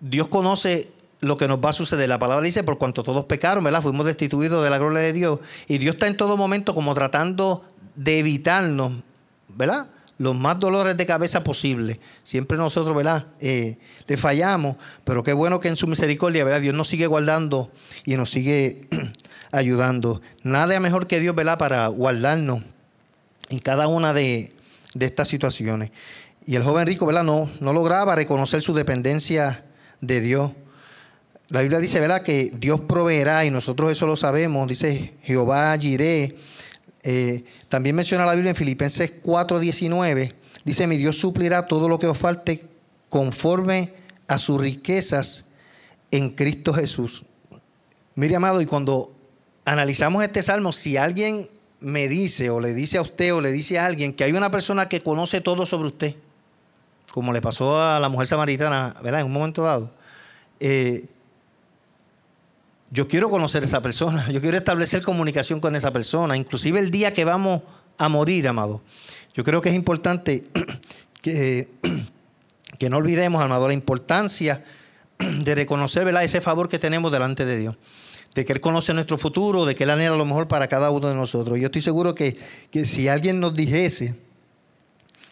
Dios 0.00 0.28
conoce 0.28 0.90
lo 1.20 1.36
que 1.36 1.48
nos 1.48 1.58
va 1.58 1.70
a 1.70 1.72
suceder. 1.72 2.08
La 2.08 2.18
palabra 2.18 2.44
dice, 2.44 2.62
por 2.62 2.78
cuanto 2.78 3.02
todos 3.02 3.24
pecaron, 3.24 3.64
¿verdad? 3.64 3.82
Fuimos 3.82 4.06
destituidos 4.06 4.62
de 4.62 4.70
la 4.70 4.78
gloria 4.78 5.00
de 5.00 5.12
Dios. 5.12 5.40
Y 5.66 5.78
Dios 5.78 5.96
está 5.96 6.06
en 6.06 6.16
todo 6.16 6.36
momento 6.36 6.74
como 6.74 6.94
tratando 6.94 7.64
de 7.96 8.20
evitarnos, 8.20 8.92
¿verdad? 9.48 9.88
Los 10.18 10.36
más 10.36 10.58
dolores 10.58 10.96
de 10.96 11.06
cabeza 11.06 11.44
posibles. 11.44 11.98
Siempre 12.24 12.58
nosotros, 12.58 12.96
¿verdad? 12.96 13.26
Eh, 13.40 13.78
le 14.06 14.16
fallamos, 14.16 14.76
pero 15.04 15.22
qué 15.22 15.32
bueno 15.32 15.60
que 15.60 15.68
en 15.68 15.76
su 15.76 15.86
misericordia, 15.86 16.44
¿verdad? 16.44 16.60
Dios 16.60 16.74
nos 16.74 16.88
sigue 16.88 17.06
guardando 17.06 17.70
y 18.04 18.16
nos 18.16 18.30
sigue 18.30 18.88
ayudando. 19.52 20.20
Nada 20.42 20.78
mejor 20.80 21.06
que 21.06 21.20
Dios, 21.20 21.34
¿verdad? 21.34 21.56
Para 21.56 21.86
guardarnos 21.86 22.62
en 23.48 23.60
cada 23.60 23.86
una 23.86 24.12
de, 24.12 24.52
de 24.94 25.06
estas 25.06 25.28
situaciones. 25.28 25.90
Y 26.46 26.56
el 26.56 26.64
joven 26.64 26.86
rico, 26.86 27.06
¿verdad? 27.06 27.24
No, 27.24 27.48
no 27.60 27.72
lograba 27.72 28.16
reconocer 28.16 28.62
su 28.62 28.74
dependencia 28.74 29.64
de 30.00 30.20
Dios. 30.20 30.52
La 31.48 31.60
Biblia 31.60 31.78
dice, 31.78 32.00
¿verdad? 32.00 32.22
Que 32.22 32.52
Dios 32.54 32.80
proveerá 32.80 33.44
y 33.44 33.50
nosotros 33.50 33.90
eso 33.90 34.06
lo 34.06 34.16
sabemos. 34.16 34.66
Dice 34.66 35.14
Jehová 35.22 35.76
Jiré. 35.78 36.36
Eh, 37.02 37.44
también 37.68 37.96
menciona 37.96 38.26
la 38.26 38.34
Biblia 38.34 38.50
en 38.50 38.56
Filipenses 38.56 39.10
4:19. 39.22 40.34
Dice, 40.64 40.86
mi 40.86 40.96
Dios 40.96 41.18
suplirá 41.18 41.66
todo 41.66 41.88
lo 41.88 41.98
que 41.98 42.06
os 42.06 42.18
falte 42.18 42.64
conforme 43.08 43.94
a 44.26 44.38
sus 44.38 44.60
riquezas 44.60 45.46
en 46.10 46.30
Cristo 46.30 46.72
Jesús. 46.74 47.24
Mire, 48.14 48.36
amado, 48.36 48.60
y 48.60 48.66
cuando 48.66 49.12
analizamos 49.64 50.24
este 50.24 50.42
salmo, 50.42 50.72
si 50.72 50.96
alguien 50.96 51.48
me 51.80 52.08
dice 52.08 52.50
o 52.50 52.60
le 52.60 52.74
dice 52.74 52.98
a 52.98 53.02
usted 53.02 53.32
o 53.34 53.40
le 53.40 53.52
dice 53.52 53.78
a 53.78 53.86
alguien 53.86 54.12
que 54.12 54.24
hay 54.24 54.32
una 54.32 54.50
persona 54.50 54.88
que 54.88 55.02
conoce 55.02 55.40
todo 55.40 55.64
sobre 55.66 55.88
usted, 55.88 56.16
como 57.12 57.32
le 57.32 57.40
pasó 57.40 57.80
a 57.80 58.00
la 58.00 58.08
mujer 58.08 58.26
samaritana, 58.26 58.96
¿verdad? 59.02 59.20
En 59.20 59.26
un 59.26 59.32
momento 59.32 59.62
dado. 59.62 59.92
Eh, 60.60 61.06
yo 62.90 63.08
quiero 63.08 63.30
conocer 63.30 63.62
a 63.62 63.66
esa 63.66 63.82
persona, 63.82 64.30
yo 64.30 64.40
quiero 64.40 64.56
establecer 64.56 65.02
comunicación 65.02 65.60
con 65.60 65.76
esa 65.76 65.92
persona, 65.92 66.36
inclusive 66.36 66.78
el 66.78 66.90
día 66.90 67.12
que 67.12 67.24
vamos 67.24 67.62
a 67.98 68.08
morir, 68.08 68.48
amado. 68.48 68.82
Yo 69.34 69.44
creo 69.44 69.60
que 69.60 69.68
es 69.68 69.74
importante 69.74 70.46
que, 71.22 71.68
que 72.78 72.90
no 72.90 72.96
olvidemos, 72.98 73.42
amado, 73.42 73.68
la 73.68 73.74
importancia 73.74 74.64
de 75.18 75.54
reconocer 75.54 76.08
ese 76.22 76.40
favor 76.40 76.68
que 76.68 76.78
tenemos 76.78 77.12
delante 77.12 77.44
de 77.44 77.58
Dios 77.58 77.76
de 78.34 78.44
que 78.44 78.52
Él 78.52 78.60
conoce 78.60 78.94
nuestro 78.94 79.18
futuro, 79.18 79.64
de 79.64 79.74
que 79.74 79.84
Él 79.84 79.90
anhela 79.90 80.16
lo 80.16 80.24
mejor 80.24 80.46
para 80.46 80.68
cada 80.68 80.90
uno 80.90 81.08
de 81.08 81.14
nosotros. 81.14 81.58
Yo 81.58 81.66
estoy 81.66 81.82
seguro 81.82 82.14
que, 82.14 82.36
si 82.84 83.08
alguien 83.08 83.40
nos 83.40 83.54
dijese 83.54 84.14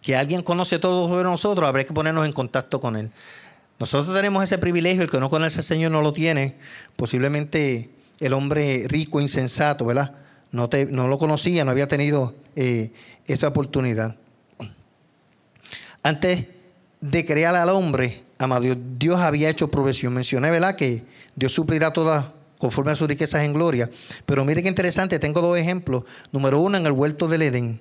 que 0.03 0.17
alguien 0.17 0.43
conoce 0.43 0.79
todo 0.79 1.09
sobre 1.09 1.25
nosotros, 1.25 1.69
habría 1.69 1.85
que 1.85 1.93
ponernos 1.93 2.27
en 2.27 2.33
contacto 2.33 2.81
con 2.81 2.97
Él. 2.97 3.11
Nosotros 3.79 4.15
tenemos 4.15 4.43
ese 4.43 4.59
privilegio, 4.59 5.03
el 5.03 5.11
que 5.11 5.21
no 5.21 5.29
conoce 5.29 5.59
al 5.59 5.65
Señor 5.65 5.93
no 5.93 6.01
lo 6.01 6.13
tiene. 6.13 6.57
Posiblemente 6.97 7.91
el 8.21 8.33
hombre 8.33 8.85
rico, 8.89 9.21
insensato, 9.21 9.85
¿verdad? 9.85 10.15
No, 10.53 10.69
te, 10.69 10.87
no 10.87 11.09
lo 11.09 11.19
conocía, 11.19 11.65
no 11.65 11.71
había 11.71 11.89
tenido 11.89 12.35
eh, 12.55 12.91
esa 13.27 13.49
oportunidad. 13.49 14.17
Antes 16.03 16.47
de 17.01 17.27
crear 17.27 17.55
al 17.55 17.69
hombre, 17.69 18.23
amado 18.39 18.77
Dios 18.99 19.21
había 19.21 19.51
hecho 19.51 19.71
provisión. 19.71 20.15
Mencioné, 20.15 20.51
¿verdad? 20.51 20.77
Que 20.77 21.05
Dios 21.35 21.53
suplirá 21.53 21.93
todas 21.93 22.27
conforme 22.59 22.93
a 22.93 22.97
sus 22.97 23.09
riquezas 23.09 23.43
en 23.43 23.53
gloria. 23.53 23.91
Pero 24.25 24.45
mire 24.45 24.63
qué 24.63 24.69
interesante, 24.69 25.19
tengo 25.19 25.43
dos 25.43 25.59
ejemplos. 25.59 26.05
Número 26.33 26.61
uno, 26.61 26.79
en 26.79 26.87
el 26.87 26.93
huerto 26.93 27.29
del 27.29 27.43
Edén. 27.43 27.81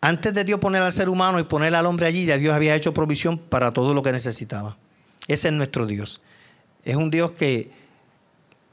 Antes 0.00 0.34
de 0.34 0.44
Dios 0.44 0.60
poner 0.60 0.82
al 0.82 0.92
ser 0.92 1.08
humano 1.08 1.38
y 1.38 1.44
poner 1.44 1.74
al 1.74 1.86
hombre 1.86 2.06
allí, 2.06 2.26
ya 2.26 2.36
Dios 2.36 2.54
había 2.54 2.74
hecho 2.74 2.92
provisión 2.92 3.38
para 3.38 3.72
todo 3.72 3.94
lo 3.94 4.02
que 4.02 4.12
necesitaba. 4.12 4.76
Ese 5.28 5.48
es 5.48 5.54
nuestro 5.54 5.86
Dios. 5.86 6.20
Es 6.84 6.96
un 6.96 7.10
Dios 7.10 7.32
que, 7.32 7.70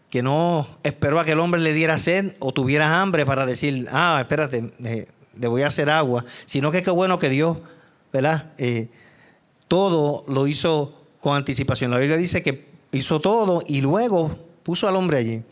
que 0.09 0.23
no 0.23 0.67
esperó 0.83 1.19
a 1.19 1.25
que 1.25 1.33
el 1.33 1.39
hombre 1.39 1.61
le 1.61 1.73
diera 1.73 1.97
sed 1.97 2.35
o 2.39 2.51
tuviera 2.53 3.01
hambre 3.01 3.25
para 3.25 3.45
decir, 3.45 3.87
ah, 3.91 4.17
espérate, 4.21 4.71
le 4.79 5.47
voy 5.47 5.61
a 5.61 5.67
hacer 5.67 5.89
agua, 5.89 6.25
sino 6.45 6.71
que 6.71 6.83
qué 6.83 6.91
bueno 6.91 7.19
que 7.19 7.29
Dios, 7.29 7.57
¿verdad? 8.11 8.51
Eh, 8.57 8.89
todo 9.67 10.25
lo 10.27 10.47
hizo 10.47 11.05
con 11.19 11.35
anticipación. 11.35 11.91
La 11.91 11.99
Biblia 11.99 12.17
dice 12.17 12.41
que 12.41 12.67
hizo 12.91 13.21
todo 13.21 13.63
y 13.67 13.81
luego 13.81 14.37
puso 14.63 14.87
al 14.87 14.95
hombre 14.95 15.17
allí. 15.17 15.43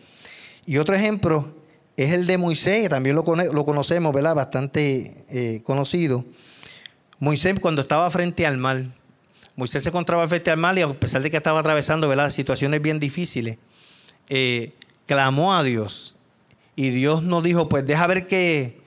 Y 0.66 0.78
otro 0.78 0.96
ejemplo 0.96 1.54
es 1.96 2.12
el 2.12 2.28
de 2.28 2.38
Moisés, 2.38 2.90
también 2.90 3.16
lo, 3.16 3.24
lo 3.24 3.66
conocemos, 3.66 4.14
¿verdad? 4.14 4.36
Bastante 4.36 5.26
eh, 5.30 5.62
conocido. 5.64 6.26
Moisés 7.20 7.60
cuando 7.60 7.82
estaba 7.82 8.10
frente 8.12 8.46
al 8.46 8.58
mar, 8.58 8.86
Moisés 9.58 9.82
se 9.82 9.90
encontraba 9.90 10.28
frente 10.28 10.52
al 10.52 10.58
mar 10.58 10.78
y 10.78 10.84
a 10.84 10.94
pesar 10.94 11.24
de 11.24 11.32
que 11.32 11.38
estaba 11.38 11.60
atravesando 11.60 12.08
¿verdad? 12.08 12.30
situaciones 12.30 12.80
bien 12.80 13.00
difíciles, 13.00 13.58
eh, 14.30 14.74
clamó 15.08 15.56
a 15.56 15.64
Dios. 15.64 16.16
Y 16.76 16.92
Dios 16.92 17.24
nos 17.24 17.44
dijo, 17.44 17.68
pues 17.68 17.86
deja 17.86 18.06
ver 18.06 18.28
qué, 18.28 18.80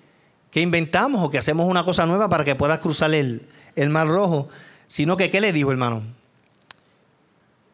inventamos 0.54 1.24
o 1.24 1.28
que 1.28 1.38
hacemos 1.38 1.68
una 1.68 1.84
cosa 1.84 2.06
nueva 2.06 2.28
para 2.28 2.44
que 2.44 2.54
puedas 2.54 2.78
cruzar 2.78 3.12
el, 3.12 3.48
el 3.74 3.90
mar 3.90 4.06
rojo. 4.06 4.48
Sino 4.86 5.16
que, 5.16 5.28
¿qué 5.28 5.40
le 5.40 5.52
dijo, 5.52 5.72
hermano? 5.72 6.04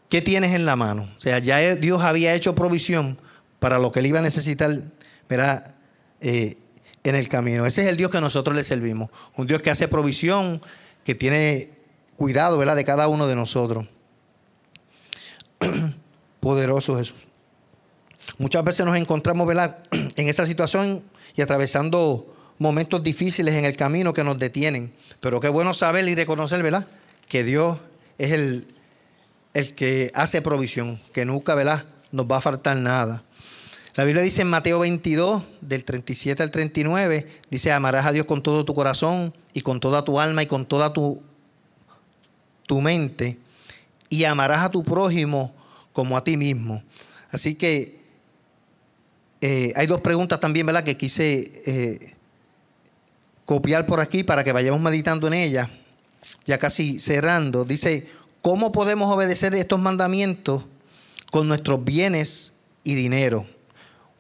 ¿Qué 0.09 0.23
tienes 0.23 0.55
en 0.55 0.65
la 0.65 0.75
mano? 0.75 1.07
O 1.19 1.21
sea, 1.21 1.39
ya 1.39 1.75
Dios 1.75 2.01
había 2.01 2.35
hecho 2.35 2.55
provisión 2.55 3.19
para 3.59 3.79
lo 3.79 3.93
que 3.93 4.01
él 4.01 4.07
iba 4.07 4.21
a 4.21 4.23
necesitar, 4.23 4.71
¿verdad? 5.29 5.75
Eh, 6.23 6.57
en 7.05 7.15
el 7.15 7.29
camino. 7.29 7.67
Ese 7.67 7.83
es 7.83 7.89
el 7.89 7.99
Dios 7.99 8.11
que 8.11 8.23
nosotros 8.23 8.57
le 8.57 8.65
servimos. 8.65 9.11
Un 9.37 9.47
Dios 9.47 9.61
que 9.61 9.69
hace 9.69 9.87
provisión, 9.87 10.63
que 11.05 11.15
tiene 11.15 11.76
cuidado, 12.17 12.59
¿verdad? 12.59 12.77
De 12.77 12.85
cada 12.85 13.09
uno 13.09 13.27
de 13.27 13.37
nosotros. 13.37 13.87
Poderoso 16.41 16.97
Jesús. 16.97 17.27
Muchas 18.39 18.65
veces 18.65 18.85
nos 18.85 18.97
encontramos, 18.97 19.47
¿verdad? 19.47 19.79
En 20.17 20.29
esa 20.29 20.47
situación 20.47 21.03
y 21.35 21.43
atravesando 21.43 22.35
momentos 22.59 23.03
difíciles 23.03 23.55
en 23.55 23.65
el 23.65 23.77
camino 23.77 24.13
que 24.13 24.25
nos 24.25 24.39
detienen. 24.39 24.93
Pero 25.21 25.41
qué 25.41 25.49
bueno 25.49 25.75
saber 25.75 26.09
y 26.09 26.15
reconocer, 26.15 26.63
¿verdad? 26.63 26.87
Que 27.29 27.45
Dios 27.45 27.79
es 28.19 28.33
el, 28.33 28.67
el 29.55 29.75
que 29.75 30.11
hace 30.15 30.43
provisión, 30.43 31.01
que 31.13 31.25
nunca, 31.25 31.55
¿verdad? 31.55 31.85
Nos 32.13 32.27
va 32.27 32.39
a 32.39 32.41
faltar 32.41 32.77
nada. 32.77 33.25
La 33.97 34.05
Biblia 34.05 34.23
dice 34.23 34.43
en 34.43 34.49
Mateo 34.49 34.81
22, 34.81 35.43
del 35.63 35.85
37 35.85 36.43
al 36.43 36.51
39, 36.51 37.27
dice, 37.51 37.73
amarás 37.73 38.05
a 38.05 38.13
Dios 38.13 38.27
con 38.27 38.43
todo 38.43 38.65
tu 38.67 38.75
corazón 38.75 39.35
y 39.55 39.63
con 39.63 39.81
toda 39.81 40.05
tu 40.05 40.21
alma 40.21 40.43
y 40.43 40.47
con 40.47 40.67
toda 40.67 40.93
tu, 40.93 41.23
tu 42.67 42.81
mente 42.81 43.39
y 44.09 44.25
amarás 44.25 44.61
a 44.61 44.71
tu 44.71 44.83
prójimo 44.83 45.53
como 45.93 46.17
a 46.17 46.25
ti 46.25 46.37
mismo. 46.37 46.83
Así 47.31 47.55
que 47.55 48.01
eh, 49.41 49.73
hay 49.77 49.87
dos 49.87 50.01
preguntas 50.01 50.41
también, 50.41 50.67
¿verdad? 50.67 50.85
Que 50.85 50.97
quise 50.97 51.53
eh, 51.67 52.15
copiar 53.45 53.87
por 53.87 54.01
aquí 54.01 54.25
para 54.25 54.45
que 54.45 54.53
vayamos 54.53 54.81
meditando 54.81 55.27
en 55.27 55.35
ellas. 55.35 55.69
Ya 56.45 56.59
casi 56.59 56.99
cerrando. 56.99 57.65
Dice, 57.65 58.09
¿Cómo 58.47 58.71
podemos 58.71 59.13
obedecer 59.13 59.57
estos 59.57 59.81
mandamientos 59.81 60.63
con 61.33 61.49
nuestros 61.49 61.85
bienes 61.85 62.53
y 62.85 62.95
dinero? 62.95 63.45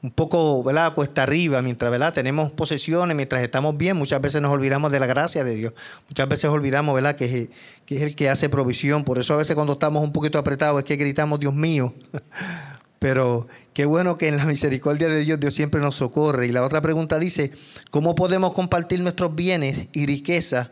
Un 0.02 0.10
poco, 0.10 0.62
¿verdad? 0.62 0.94
Cuesta 0.94 1.22
arriba, 1.22 1.62
mientras, 1.62 1.90
¿verdad? 1.90 2.12
Tenemos 2.12 2.52
posesiones, 2.52 3.16
mientras 3.16 3.42
estamos 3.42 3.76
bien, 3.76 3.96
muchas 3.96 4.20
veces 4.20 4.42
nos 4.42 4.52
olvidamos 4.52 4.92
de 4.92 5.00
la 5.00 5.06
gracia 5.06 5.42
de 5.42 5.54
Dios. 5.54 5.72
Muchas 6.08 6.28
veces 6.28 6.50
olvidamos, 6.50 6.94
¿verdad? 6.94 7.16
Que 7.16 7.24
es, 7.24 7.48
que 7.86 7.96
es 7.96 8.02
el 8.02 8.14
que 8.14 8.28
hace 8.28 8.48
provisión. 8.48 9.04
Por 9.04 9.18
eso 9.18 9.34
a 9.34 9.38
veces 9.38 9.54
cuando 9.54 9.72
estamos 9.72 10.04
un 10.04 10.12
poquito 10.12 10.38
apretados 10.38 10.78
es 10.78 10.84
que 10.84 10.96
gritamos, 10.96 11.40
Dios 11.40 11.54
mío. 11.54 11.94
Pero 12.98 13.48
qué 13.72 13.84
bueno 13.84 14.16
que 14.16 14.28
en 14.28 14.36
la 14.36 14.44
misericordia 14.44 15.08
de 15.08 15.20
Dios 15.20 15.40
Dios 15.40 15.54
siempre 15.54 15.80
nos 15.80 15.96
socorre. 15.96 16.46
Y 16.46 16.52
la 16.52 16.62
otra 16.62 16.80
pregunta 16.80 17.18
dice, 17.18 17.52
¿cómo 17.90 18.14
podemos 18.14 18.52
compartir 18.52 19.00
nuestros 19.00 19.34
bienes 19.34 19.86
y 19.92 20.06
riquezas 20.06 20.70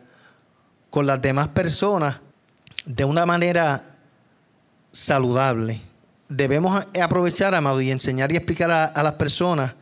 con 0.95 1.05
las 1.05 1.21
demás 1.21 1.49
personas 1.49 2.21
de 2.85 3.03
una 3.03 3.25
manera 3.25 3.97
saludable. 4.93 5.81
Debemos 6.29 6.87
aprovechar, 7.01 7.53
amado, 7.53 7.81
y 7.81 7.91
enseñar 7.91 8.31
y 8.31 8.35
explicar 8.35 8.71
a, 8.71 9.03
las 9.03 9.13
personas 9.13 9.75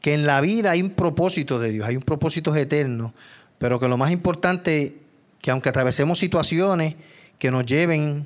que 0.00 0.14
en 0.14 0.26
la 0.26 0.40
vida 0.40 0.70
hay 0.70 0.82
un 0.82 0.94
propósito 0.94 1.58
de 1.58 1.70
Dios, 1.70 1.86
hay 1.86 1.96
un 1.96 2.02
propósito 2.02 2.54
eterno, 2.56 3.12
pero 3.58 3.78
que 3.78 3.88
lo 3.88 3.98
más 3.98 4.10
importante, 4.10 4.96
que 5.40 5.50
aunque 5.50 5.68
atravesemos 5.68 6.18
situaciones 6.18 6.96
que 7.38 7.50
nos 7.50 7.66
lleven 7.66 8.24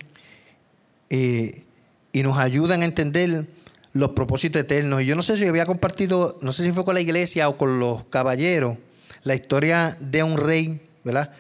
eh, 1.11 1.65
y 2.13 2.23
nos 2.23 2.39
ayudan 2.39 2.83
a 2.83 2.85
entender 2.85 3.47
los 3.93 4.11
propósitos 4.11 4.61
eternos. 4.61 5.03
Y 5.03 5.07
yo 5.07 5.17
no 5.17 5.23
sé 5.23 5.37
si 5.37 5.47
había 5.47 5.67
compartido, 5.67 6.39
no 6.41 6.53
sé 6.53 6.65
si 6.65 6.73
fue 6.73 6.85
con 6.85 6.95
la 6.95 7.01
iglesia 7.01 7.49
o 7.49 7.57
con 7.57 7.79
los 7.79 8.05
caballeros, 8.05 8.79
la 9.25 9.35
historia 9.35 9.97
de 10.01 10.23
un 10.23 10.37
rey, 10.37 10.81
¿verdad? 11.05 11.33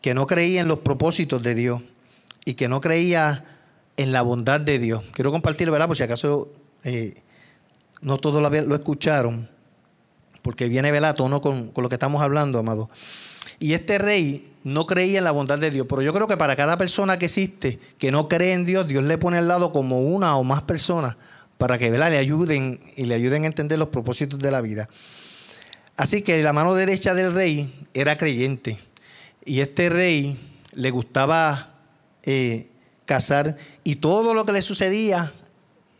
Que 0.00 0.14
no 0.14 0.26
creía 0.26 0.60
en 0.60 0.68
los 0.68 0.80
propósitos 0.80 1.42
de 1.42 1.54
Dios 1.54 1.82
y 2.44 2.54
que 2.54 2.68
no 2.68 2.80
creía 2.80 3.44
en 3.96 4.12
la 4.12 4.22
bondad 4.22 4.60
de 4.60 4.78
Dios. 4.78 5.02
Quiero 5.12 5.30
compartirlo, 5.32 5.72
¿verdad? 5.72 5.86
Por 5.86 5.96
si 5.96 6.02
acaso 6.02 6.52
eh, 6.82 7.14
no 8.00 8.18
todos 8.18 8.42
lo, 8.42 8.74
escucharon, 8.74 9.48
porque 10.42 10.68
viene, 10.68 10.92
¿verdad? 10.92 11.16
Con, 11.16 11.40
con 11.70 11.82
lo 11.82 11.88
que 11.88 11.94
estamos 11.94 12.22
hablando, 12.22 12.58
amado. 12.58 12.90
Y 13.58 13.74
este 13.74 13.98
rey 13.98 14.52
no 14.64 14.86
creía 14.86 15.18
en 15.18 15.24
la 15.24 15.30
bondad 15.30 15.58
de 15.58 15.70
Dios, 15.70 15.86
pero 15.88 16.02
yo 16.02 16.12
creo 16.12 16.26
que 16.26 16.36
para 16.36 16.56
cada 16.56 16.76
persona 16.76 17.18
que 17.18 17.26
existe, 17.26 17.78
que 17.98 18.10
no 18.10 18.28
cree 18.28 18.52
en 18.52 18.64
Dios, 18.64 18.88
Dios 18.88 19.04
le 19.04 19.18
pone 19.18 19.38
al 19.38 19.48
lado 19.48 19.72
como 19.72 20.00
una 20.00 20.36
o 20.36 20.44
más 20.44 20.62
personas 20.62 21.16
para 21.58 21.78
que 21.78 21.90
¿verdad? 21.90 22.10
le 22.10 22.18
ayuden 22.18 22.80
y 22.96 23.04
le 23.04 23.14
ayuden 23.14 23.44
a 23.44 23.46
entender 23.46 23.78
los 23.78 23.88
propósitos 23.88 24.38
de 24.38 24.50
la 24.50 24.60
vida. 24.60 24.88
Así 25.96 26.22
que 26.22 26.42
la 26.42 26.52
mano 26.52 26.74
derecha 26.74 27.14
del 27.14 27.32
rey 27.32 27.86
era 27.94 28.18
creyente. 28.18 28.76
Y 29.44 29.60
este 29.60 29.88
rey 29.88 30.36
le 30.74 30.90
gustaba 30.90 31.74
eh, 32.22 32.68
casar 33.04 33.56
y 33.84 33.96
todo 33.96 34.32
lo 34.32 34.46
que 34.46 34.52
le 34.52 34.62
sucedía, 34.62 35.32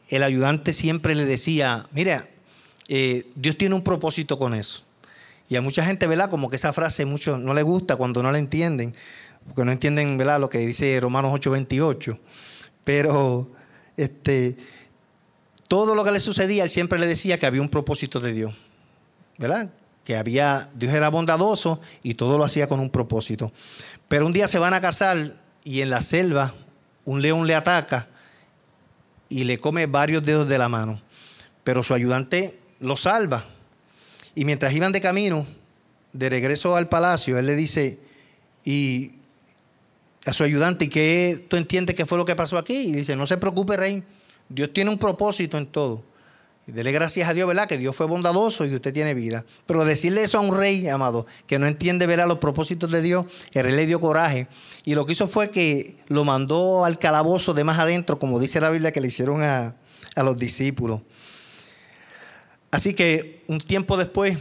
el 0.08 0.22
ayudante 0.22 0.72
siempre 0.72 1.14
le 1.14 1.26
decía, 1.26 1.86
mira, 1.92 2.26
eh, 2.88 3.26
Dios 3.34 3.56
tiene 3.58 3.74
un 3.74 3.84
propósito 3.84 4.38
con 4.38 4.54
eso. 4.54 4.82
Y 5.48 5.56
a 5.56 5.60
mucha 5.60 5.84
gente, 5.84 6.06
¿verdad? 6.06 6.30
Como 6.30 6.48
que 6.48 6.56
esa 6.56 6.72
frase 6.72 7.04
mucho 7.04 7.36
no 7.36 7.52
le 7.52 7.62
gusta 7.62 7.96
cuando 7.96 8.22
no 8.22 8.32
la 8.32 8.38
entienden, 8.38 8.94
porque 9.46 9.64
no 9.64 9.72
entienden, 9.72 10.16
¿verdad? 10.16 10.40
Lo 10.40 10.48
que 10.48 10.58
dice 10.58 10.98
Romanos 11.00 11.32
8:28. 11.32 12.18
Pero 12.82 13.50
este, 13.96 14.56
todo 15.68 15.94
lo 15.94 16.04
que 16.04 16.10
le 16.10 16.20
sucedía, 16.20 16.64
él 16.64 16.70
siempre 16.70 16.98
le 16.98 17.06
decía 17.06 17.38
que 17.38 17.46
había 17.46 17.60
un 17.60 17.68
propósito 17.68 18.20
de 18.20 18.32
Dios, 18.32 18.54
¿verdad? 19.36 19.70
Que 20.04 20.16
había, 20.16 20.68
Dios 20.74 20.92
era 20.92 21.08
bondadoso 21.10 21.80
y 22.02 22.14
todo 22.14 22.38
lo 22.38 22.44
hacía 22.44 22.66
con 22.66 22.80
un 22.80 22.90
propósito. 22.90 23.52
Pero 24.08 24.26
un 24.26 24.32
día 24.32 24.48
se 24.48 24.58
van 24.58 24.74
a 24.74 24.80
casar 24.80 25.36
y 25.62 25.80
en 25.80 25.90
la 25.90 26.00
selva 26.00 26.54
un 27.04 27.22
león 27.22 27.46
le 27.46 27.54
ataca 27.54 28.08
y 29.28 29.44
le 29.44 29.58
come 29.58 29.86
varios 29.86 30.22
dedos 30.24 30.48
de 30.48 30.58
la 30.58 30.68
mano. 30.68 31.00
Pero 31.62 31.82
su 31.82 31.94
ayudante 31.94 32.58
lo 32.80 32.96
salva. 32.96 33.44
Y 34.34 34.44
mientras 34.44 34.72
iban 34.72 34.92
de 34.92 35.00
camino, 35.00 35.46
de 36.12 36.28
regreso 36.28 36.76
al 36.76 36.88
palacio, 36.88 37.38
él 37.38 37.46
le 37.46 37.56
dice 37.56 37.98
y 38.64 39.12
a 40.24 40.32
su 40.32 40.44
ayudante, 40.44 40.86
¿y 40.86 40.88
qué 40.88 41.44
tú 41.48 41.56
entiendes 41.56 41.94
que 41.94 42.06
fue 42.06 42.18
lo 42.18 42.24
que 42.24 42.34
pasó 42.34 42.56
aquí? 42.56 42.74
Y 42.74 42.92
dice, 42.92 43.14
no 43.14 43.26
se 43.26 43.36
preocupe, 43.36 43.76
rey, 43.76 44.02
Dios 44.48 44.72
tiene 44.72 44.90
un 44.90 44.98
propósito 44.98 45.58
en 45.58 45.66
todo. 45.66 46.02
Dele 46.66 46.92
gracias 46.92 47.28
a 47.28 47.34
Dios, 47.34 47.46
¿verdad? 47.46 47.68
Que 47.68 47.76
Dios 47.76 47.94
fue 47.94 48.06
bondadoso 48.06 48.64
y 48.64 48.74
usted 48.74 48.92
tiene 48.92 49.12
vida. 49.12 49.44
Pero 49.66 49.84
decirle 49.84 50.22
eso 50.22 50.38
a 50.38 50.40
un 50.40 50.56
rey, 50.56 50.88
amado, 50.88 51.26
que 51.46 51.58
no 51.58 51.66
entiende, 51.66 52.06
¿verdad? 52.06 52.26
Los 52.26 52.38
propósitos 52.38 52.90
de 52.90 53.02
Dios, 53.02 53.26
el 53.52 53.64
rey 53.64 53.74
le 53.74 53.86
dio 53.86 54.00
coraje. 54.00 54.46
Y 54.84 54.94
lo 54.94 55.04
que 55.04 55.12
hizo 55.12 55.28
fue 55.28 55.50
que 55.50 55.96
lo 56.08 56.24
mandó 56.24 56.86
al 56.86 56.98
calabozo 56.98 57.52
de 57.52 57.64
más 57.64 57.78
adentro, 57.78 58.18
como 58.18 58.40
dice 58.40 58.62
la 58.62 58.70
Biblia 58.70 58.92
que 58.92 59.02
le 59.02 59.08
hicieron 59.08 59.42
a, 59.42 59.74
a 60.16 60.22
los 60.22 60.38
discípulos. 60.38 61.02
Así 62.70 62.94
que 62.94 63.44
un 63.46 63.58
tiempo 63.60 63.98
después, 63.98 64.38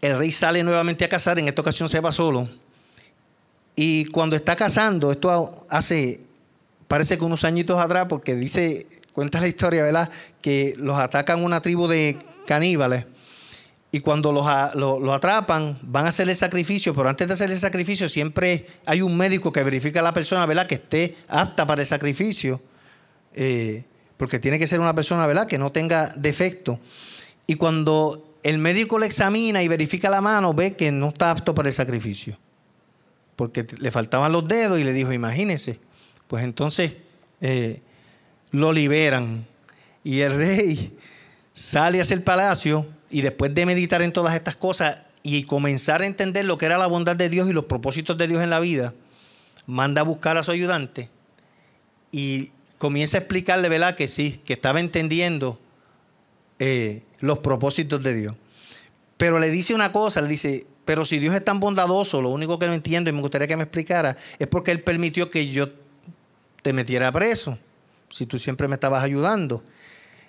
el 0.00 0.16
rey 0.16 0.30
sale 0.30 0.62
nuevamente 0.64 1.04
a 1.04 1.08
cazar, 1.10 1.38
en 1.38 1.46
esta 1.46 1.60
ocasión 1.60 1.90
se 1.90 2.00
va 2.00 2.10
solo. 2.10 2.48
Y 3.76 4.06
cuando 4.06 4.34
está 4.34 4.56
cazando, 4.56 5.12
esto 5.12 5.66
hace, 5.68 6.20
parece 6.88 7.18
que 7.18 7.24
unos 7.24 7.44
añitos 7.44 7.78
atrás, 7.78 8.06
porque 8.08 8.34
dice 8.34 8.86
cuenta 9.12 9.40
la 9.40 9.48
historia, 9.48 9.82
¿verdad? 9.82 10.10
Que 10.40 10.74
los 10.78 10.98
atacan 10.98 11.44
una 11.44 11.60
tribu 11.60 11.86
de 11.86 12.18
caníbales 12.46 13.06
y 13.94 14.00
cuando 14.00 14.32
los, 14.32 14.46
atrapan 14.46 15.78
van 15.82 16.06
a 16.06 16.08
hacer 16.08 16.26
el 16.26 16.34
sacrificio, 16.34 16.94
pero 16.94 17.10
antes 17.10 17.28
de 17.28 17.34
hacer 17.34 17.50
el 17.50 17.60
sacrificio 17.60 18.08
siempre 18.08 18.66
hay 18.86 19.02
un 19.02 19.14
médico 19.18 19.52
que 19.52 19.62
verifica 19.62 20.00
a 20.00 20.02
la 20.02 20.14
persona, 20.14 20.46
¿verdad? 20.46 20.66
Que 20.66 20.76
esté 20.76 21.14
apta 21.28 21.66
para 21.66 21.82
el 21.82 21.86
sacrificio, 21.86 22.62
eh, 23.34 23.84
porque 24.16 24.38
tiene 24.38 24.58
que 24.58 24.66
ser 24.66 24.80
una 24.80 24.94
persona, 24.94 25.26
¿verdad? 25.26 25.46
Que 25.46 25.58
no 25.58 25.70
tenga 25.70 26.08
defecto. 26.16 26.80
Y 27.46 27.56
cuando 27.56 28.34
el 28.42 28.56
médico 28.56 28.98
le 28.98 29.04
examina 29.04 29.62
y 29.62 29.68
verifica 29.68 30.08
la 30.08 30.22
mano, 30.22 30.54
ve 30.54 30.74
que 30.74 30.90
no 30.90 31.08
está 31.08 31.30
apto 31.30 31.54
para 31.54 31.68
el 31.68 31.74
sacrificio, 31.74 32.38
porque 33.36 33.66
le 33.78 33.90
faltaban 33.90 34.32
los 34.32 34.48
dedos 34.48 34.80
y 34.80 34.84
le 34.84 34.94
dijo, 34.94 35.12
imagínese, 35.12 35.78
pues 36.28 36.44
entonces... 36.44 36.94
Eh, 37.42 37.82
lo 38.52 38.72
liberan. 38.72 39.46
Y 40.04 40.20
el 40.20 40.34
rey 40.34 40.96
sale 41.52 42.00
hacia 42.00 42.14
el 42.14 42.22
palacio 42.22 42.86
y 43.10 43.22
después 43.22 43.54
de 43.54 43.66
meditar 43.66 44.02
en 44.02 44.12
todas 44.12 44.34
estas 44.34 44.56
cosas 44.56 45.02
y 45.22 45.44
comenzar 45.44 46.02
a 46.02 46.06
entender 46.06 46.44
lo 46.44 46.58
que 46.58 46.66
era 46.66 46.78
la 46.78 46.86
bondad 46.86 47.16
de 47.16 47.28
Dios 47.28 47.48
y 47.48 47.52
los 47.52 47.64
propósitos 47.64 48.16
de 48.16 48.28
Dios 48.28 48.42
en 48.42 48.50
la 48.50 48.60
vida, 48.60 48.94
manda 49.66 50.00
a 50.00 50.04
buscar 50.04 50.36
a 50.36 50.42
su 50.42 50.50
ayudante 50.50 51.08
y 52.10 52.50
comienza 52.78 53.18
a 53.18 53.20
explicarle, 53.20 53.68
¿verdad? 53.68 53.94
Que 53.94 54.08
sí, 54.08 54.40
que 54.44 54.52
estaba 54.54 54.80
entendiendo 54.80 55.60
eh, 56.58 57.02
los 57.20 57.38
propósitos 57.38 58.02
de 58.02 58.14
Dios. 58.14 58.34
Pero 59.16 59.38
le 59.38 59.50
dice 59.50 59.74
una 59.74 59.92
cosa, 59.92 60.20
le 60.20 60.28
dice, 60.28 60.66
pero 60.84 61.04
si 61.04 61.20
Dios 61.20 61.34
es 61.34 61.44
tan 61.44 61.60
bondadoso, 61.60 62.20
lo 62.20 62.30
único 62.30 62.58
que 62.58 62.66
no 62.66 62.74
entiendo 62.74 63.08
y 63.08 63.12
me 63.12 63.20
gustaría 63.20 63.46
que 63.46 63.56
me 63.56 63.62
explicara 63.62 64.16
es 64.38 64.48
porque 64.48 64.72
Él 64.72 64.80
permitió 64.80 65.30
que 65.30 65.48
yo 65.48 65.68
te 66.62 66.72
metiera 66.72 67.12
preso, 67.12 67.56
si 68.12 68.26
tú 68.26 68.38
siempre 68.38 68.68
me 68.68 68.74
estabas 68.74 69.02
ayudando. 69.02 69.64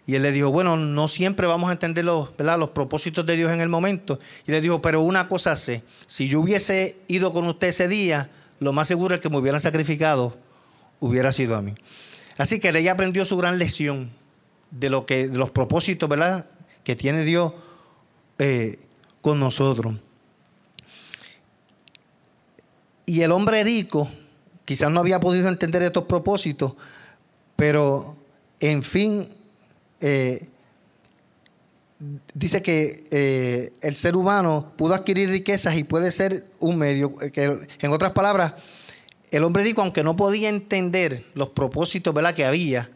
Y 0.05 0.15
él 0.15 0.23
le 0.23 0.31
dijo, 0.31 0.51
bueno, 0.51 0.75
no 0.75 1.07
siempre 1.07 1.47
vamos 1.47 1.69
a 1.69 1.73
entender 1.73 2.03
los, 2.03 2.29
los 2.37 2.69
propósitos 2.69 3.25
de 3.25 3.35
Dios 3.35 3.51
en 3.51 3.61
el 3.61 3.69
momento. 3.69 4.19
Y 4.45 4.51
le 4.51 4.59
dijo, 4.59 4.81
pero 4.81 5.01
una 5.01 5.27
cosa 5.27 5.55
sé, 5.55 5.83
si 6.07 6.27
yo 6.27 6.41
hubiese 6.41 6.97
ido 7.07 7.31
con 7.31 7.47
usted 7.47 7.67
ese 7.67 7.87
día, 7.87 8.29
lo 8.59 8.73
más 8.73 8.87
seguro 8.87 9.15
es 9.15 9.21
que 9.21 9.29
me 9.29 9.37
hubieran 9.37 9.61
sacrificado, 9.61 10.35
hubiera 10.99 11.31
sido 11.31 11.55
a 11.55 11.61
mí. 11.61 11.73
Así 12.37 12.59
que 12.59 12.69
ella 12.69 12.93
aprendió 12.93 13.23
su 13.23 13.37
gran 13.37 13.59
lección 13.59 14.11
de, 14.71 14.89
lo 14.89 15.05
que, 15.05 15.27
de 15.27 15.37
los 15.37 15.51
propósitos 15.51 16.09
¿verdad? 16.09 16.45
que 16.83 16.95
tiene 16.95 17.23
Dios 17.23 17.53
eh, 18.39 18.79
con 19.21 19.39
nosotros. 19.39 19.95
Y 23.05 23.21
el 23.21 23.31
hombre 23.31 23.63
rico 23.63 24.09
quizás 24.65 24.91
no 24.91 24.99
había 24.99 25.19
podido 25.19 25.49
entender 25.49 25.81
estos 25.83 26.05
propósitos, 26.05 26.73
pero 27.55 28.17
en 28.59 28.83
fin 28.83 29.27
eh, 30.01 30.47
dice 32.33 32.61
que 32.61 33.05
eh, 33.11 33.71
el 33.81 33.95
ser 33.95 34.17
humano 34.17 34.73
pudo 34.75 34.93
adquirir 34.93 35.29
riquezas 35.29 35.75
y 35.75 35.83
puede 35.83 36.11
ser 36.11 36.45
un 36.59 36.77
medio, 36.77 37.15
eh, 37.21 37.31
que 37.31 37.43
en 37.79 37.91
otras 37.91 38.11
palabras, 38.11 38.53
el 39.31 39.43
hombre 39.43 39.63
rico, 39.63 39.81
aunque 39.81 40.03
no 40.03 40.15
podía 40.15 40.49
entender 40.49 41.25
los 41.33 41.49
propósitos 41.49 42.13
¿verdad? 42.13 42.35
que 42.35 42.45
había, 42.45 42.89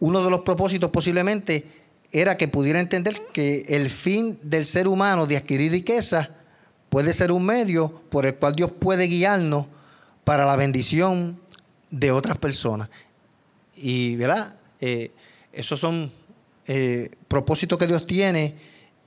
uno 0.00 0.22
de 0.22 0.30
los 0.30 0.40
propósitos 0.40 0.90
posiblemente 0.90 1.64
era 2.12 2.36
que 2.36 2.46
pudiera 2.46 2.78
entender 2.78 3.20
que 3.32 3.64
el 3.68 3.88
fin 3.88 4.38
del 4.42 4.66
ser 4.66 4.86
humano 4.86 5.26
de 5.26 5.38
adquirir 5.38 5.72
riquezas 5.72 6.28
puede 6.90 7.14
ser 7.14 7.32
un 7.32 7.46
medio 7.46 8.02
por 8.10 8.26
el 8.26 8.34
cual 8.34 8.54
Dios 8.54 8.70
puede 8.70 9.06
guiarnos 9.06 9.66
para 10.24 10.44
la 10.44 10.56
bendición 10.56 11.40
de 11.90 12.10
otras 12.10 12.36
personas. 12.38 12.90
Y, 13.80 14.16
¿verdad? 14.16 14.54
Esos 15.52 15.80
son 15.80 16.12
eh, 16.66 17.10
propósitos 17.26 17.78
que 17.78 17.86
Dios 17.86 18.06
tiene 18.06 18.54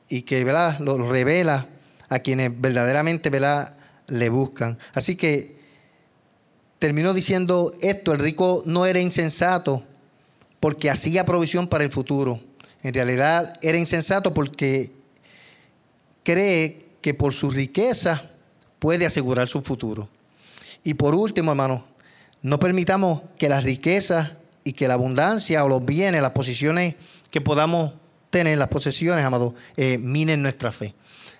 y 0.10 0.24
que 0.24 0.44
¿verdad? 0.44 0.80
lo 0.80 0.98
revela 1.10 1.68
a 2.10 2.20
quienes 2.20 2.52
verdaderamente 2.60 3.30
¿verdad? 3.30 3.78
le 4.08 4.30
buscan. 4.30 4.78
Así 4.94 5.16
que 5.16 5.56
terminó 6.80 7.14
diciendo 7.14 7.74
esto, 7.82 8.12
el 8.12 8.20
rico 8.20 8.64
no 8.66 8.86
era 8.86 9.00
insensato 9.00 9.84
porque 10.60 10.90
hacía 10.90 11.26
provisión 11.26 11.68
para 11.68 11.86
el 11.86 11.90
futuro. 11.90 12.42
En 12.84 12.94
realidad 12.94 13.58
era 13.62 13.78
insensato 13.78 14.34
porque 14.34 14.92
cree 16.24 16.86
que 17.02 17.14
por 17.14 17.34
su 17.34 17.50
riqueza 17.50 18.30
puede 18.80 19.06
asegurar 19.06 19.48
su 19.48 19.62
futuro. 19.62 20.10
Y 20.84 20.96
por 20.96 21.16
último, 21.16 21.52
hermano, 21.52 21.86
no 22.42 22.60
permitamos 22.60 23.22
que 23.38 23.48
las 23.48 23.64
riquezas 23.64 24.34
y 24.64 24.74
que 24.74 24.88
la 24.88 24.96
abundancia 24.96 25.64
o 25.64 25.70
los 25.70 25.86
bienes, 25.86 26.22
las 26.22 26.32
posiciones 26.32 26.96
que 27.32 27.42
podamos 27.42 27.94
tener, 28.30 28.58
las 28.58 28.70
posesiones, 28.70 29.24
amado, 29.26 29.54
eh, 29.78 29.98
minen 29.98 30.42
nuestra 30.42 30.72
fe. 30.72 30.96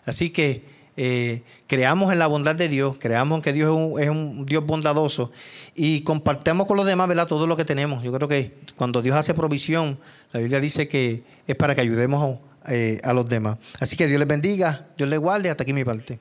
Así 0.06 0.30
que 0.30 0.64
eh, 0.96 1.42
creamos 1.66 2.14
en 2.14 2.20
la 2.20 2.28
bondad 2.28 2.56
de 2.56 2.70
Dios, 2.70 2.98
creamos 3.00 3.42
que 3.42 3.52
Dios 3.52 4.00
es 4.00 4.10
un, 4.10 4.46
Dios 4.46 4.64
bondadoso 4.64 5.32
y 5.74 6.02
compartamos 6.02 6.68
con 6.68 6.78
los 6.78 6.86
demás 6.86 7.08
¿verdad? 7.08 7.28
todo 7.28 7.48
lo 7.48 7.58
que 7.58 7.66
tenemos. 7.66 8.04
Yo 8.04 8.12
creo 8.12 8.28
que 8.28 8.58
cuando 8.76 9.02
Dios 9.02 9.16
hace 9.16 9.34
provisión, 9.34 10.00
la 10.32 10.40
Biblia 10.40 10.60
dice 10.60 10.88
que 10.88 11.24
es 11.48 11.56
para 11.56 11.74
que 11.74 11.82
ayudemos 11.82 12.38
a, 12.64 12.74
eh, 12.74 13.02
a 13.04 13.14
los 13.14 13.28
demás. 13.28 13.58
Así 13.80 13.98
que 13.98 14.08
Dios 14.08 14.20
les 14.20 14.28
bendiga, 14.28 14.88
Dios 14.98 15.10
les 15.10 15.20
guarde. 15.20 15.50
Hasta 15.50 15.64
aquí 15.64 15.74
mi 15.74 15.84
parte. 15.84 16.20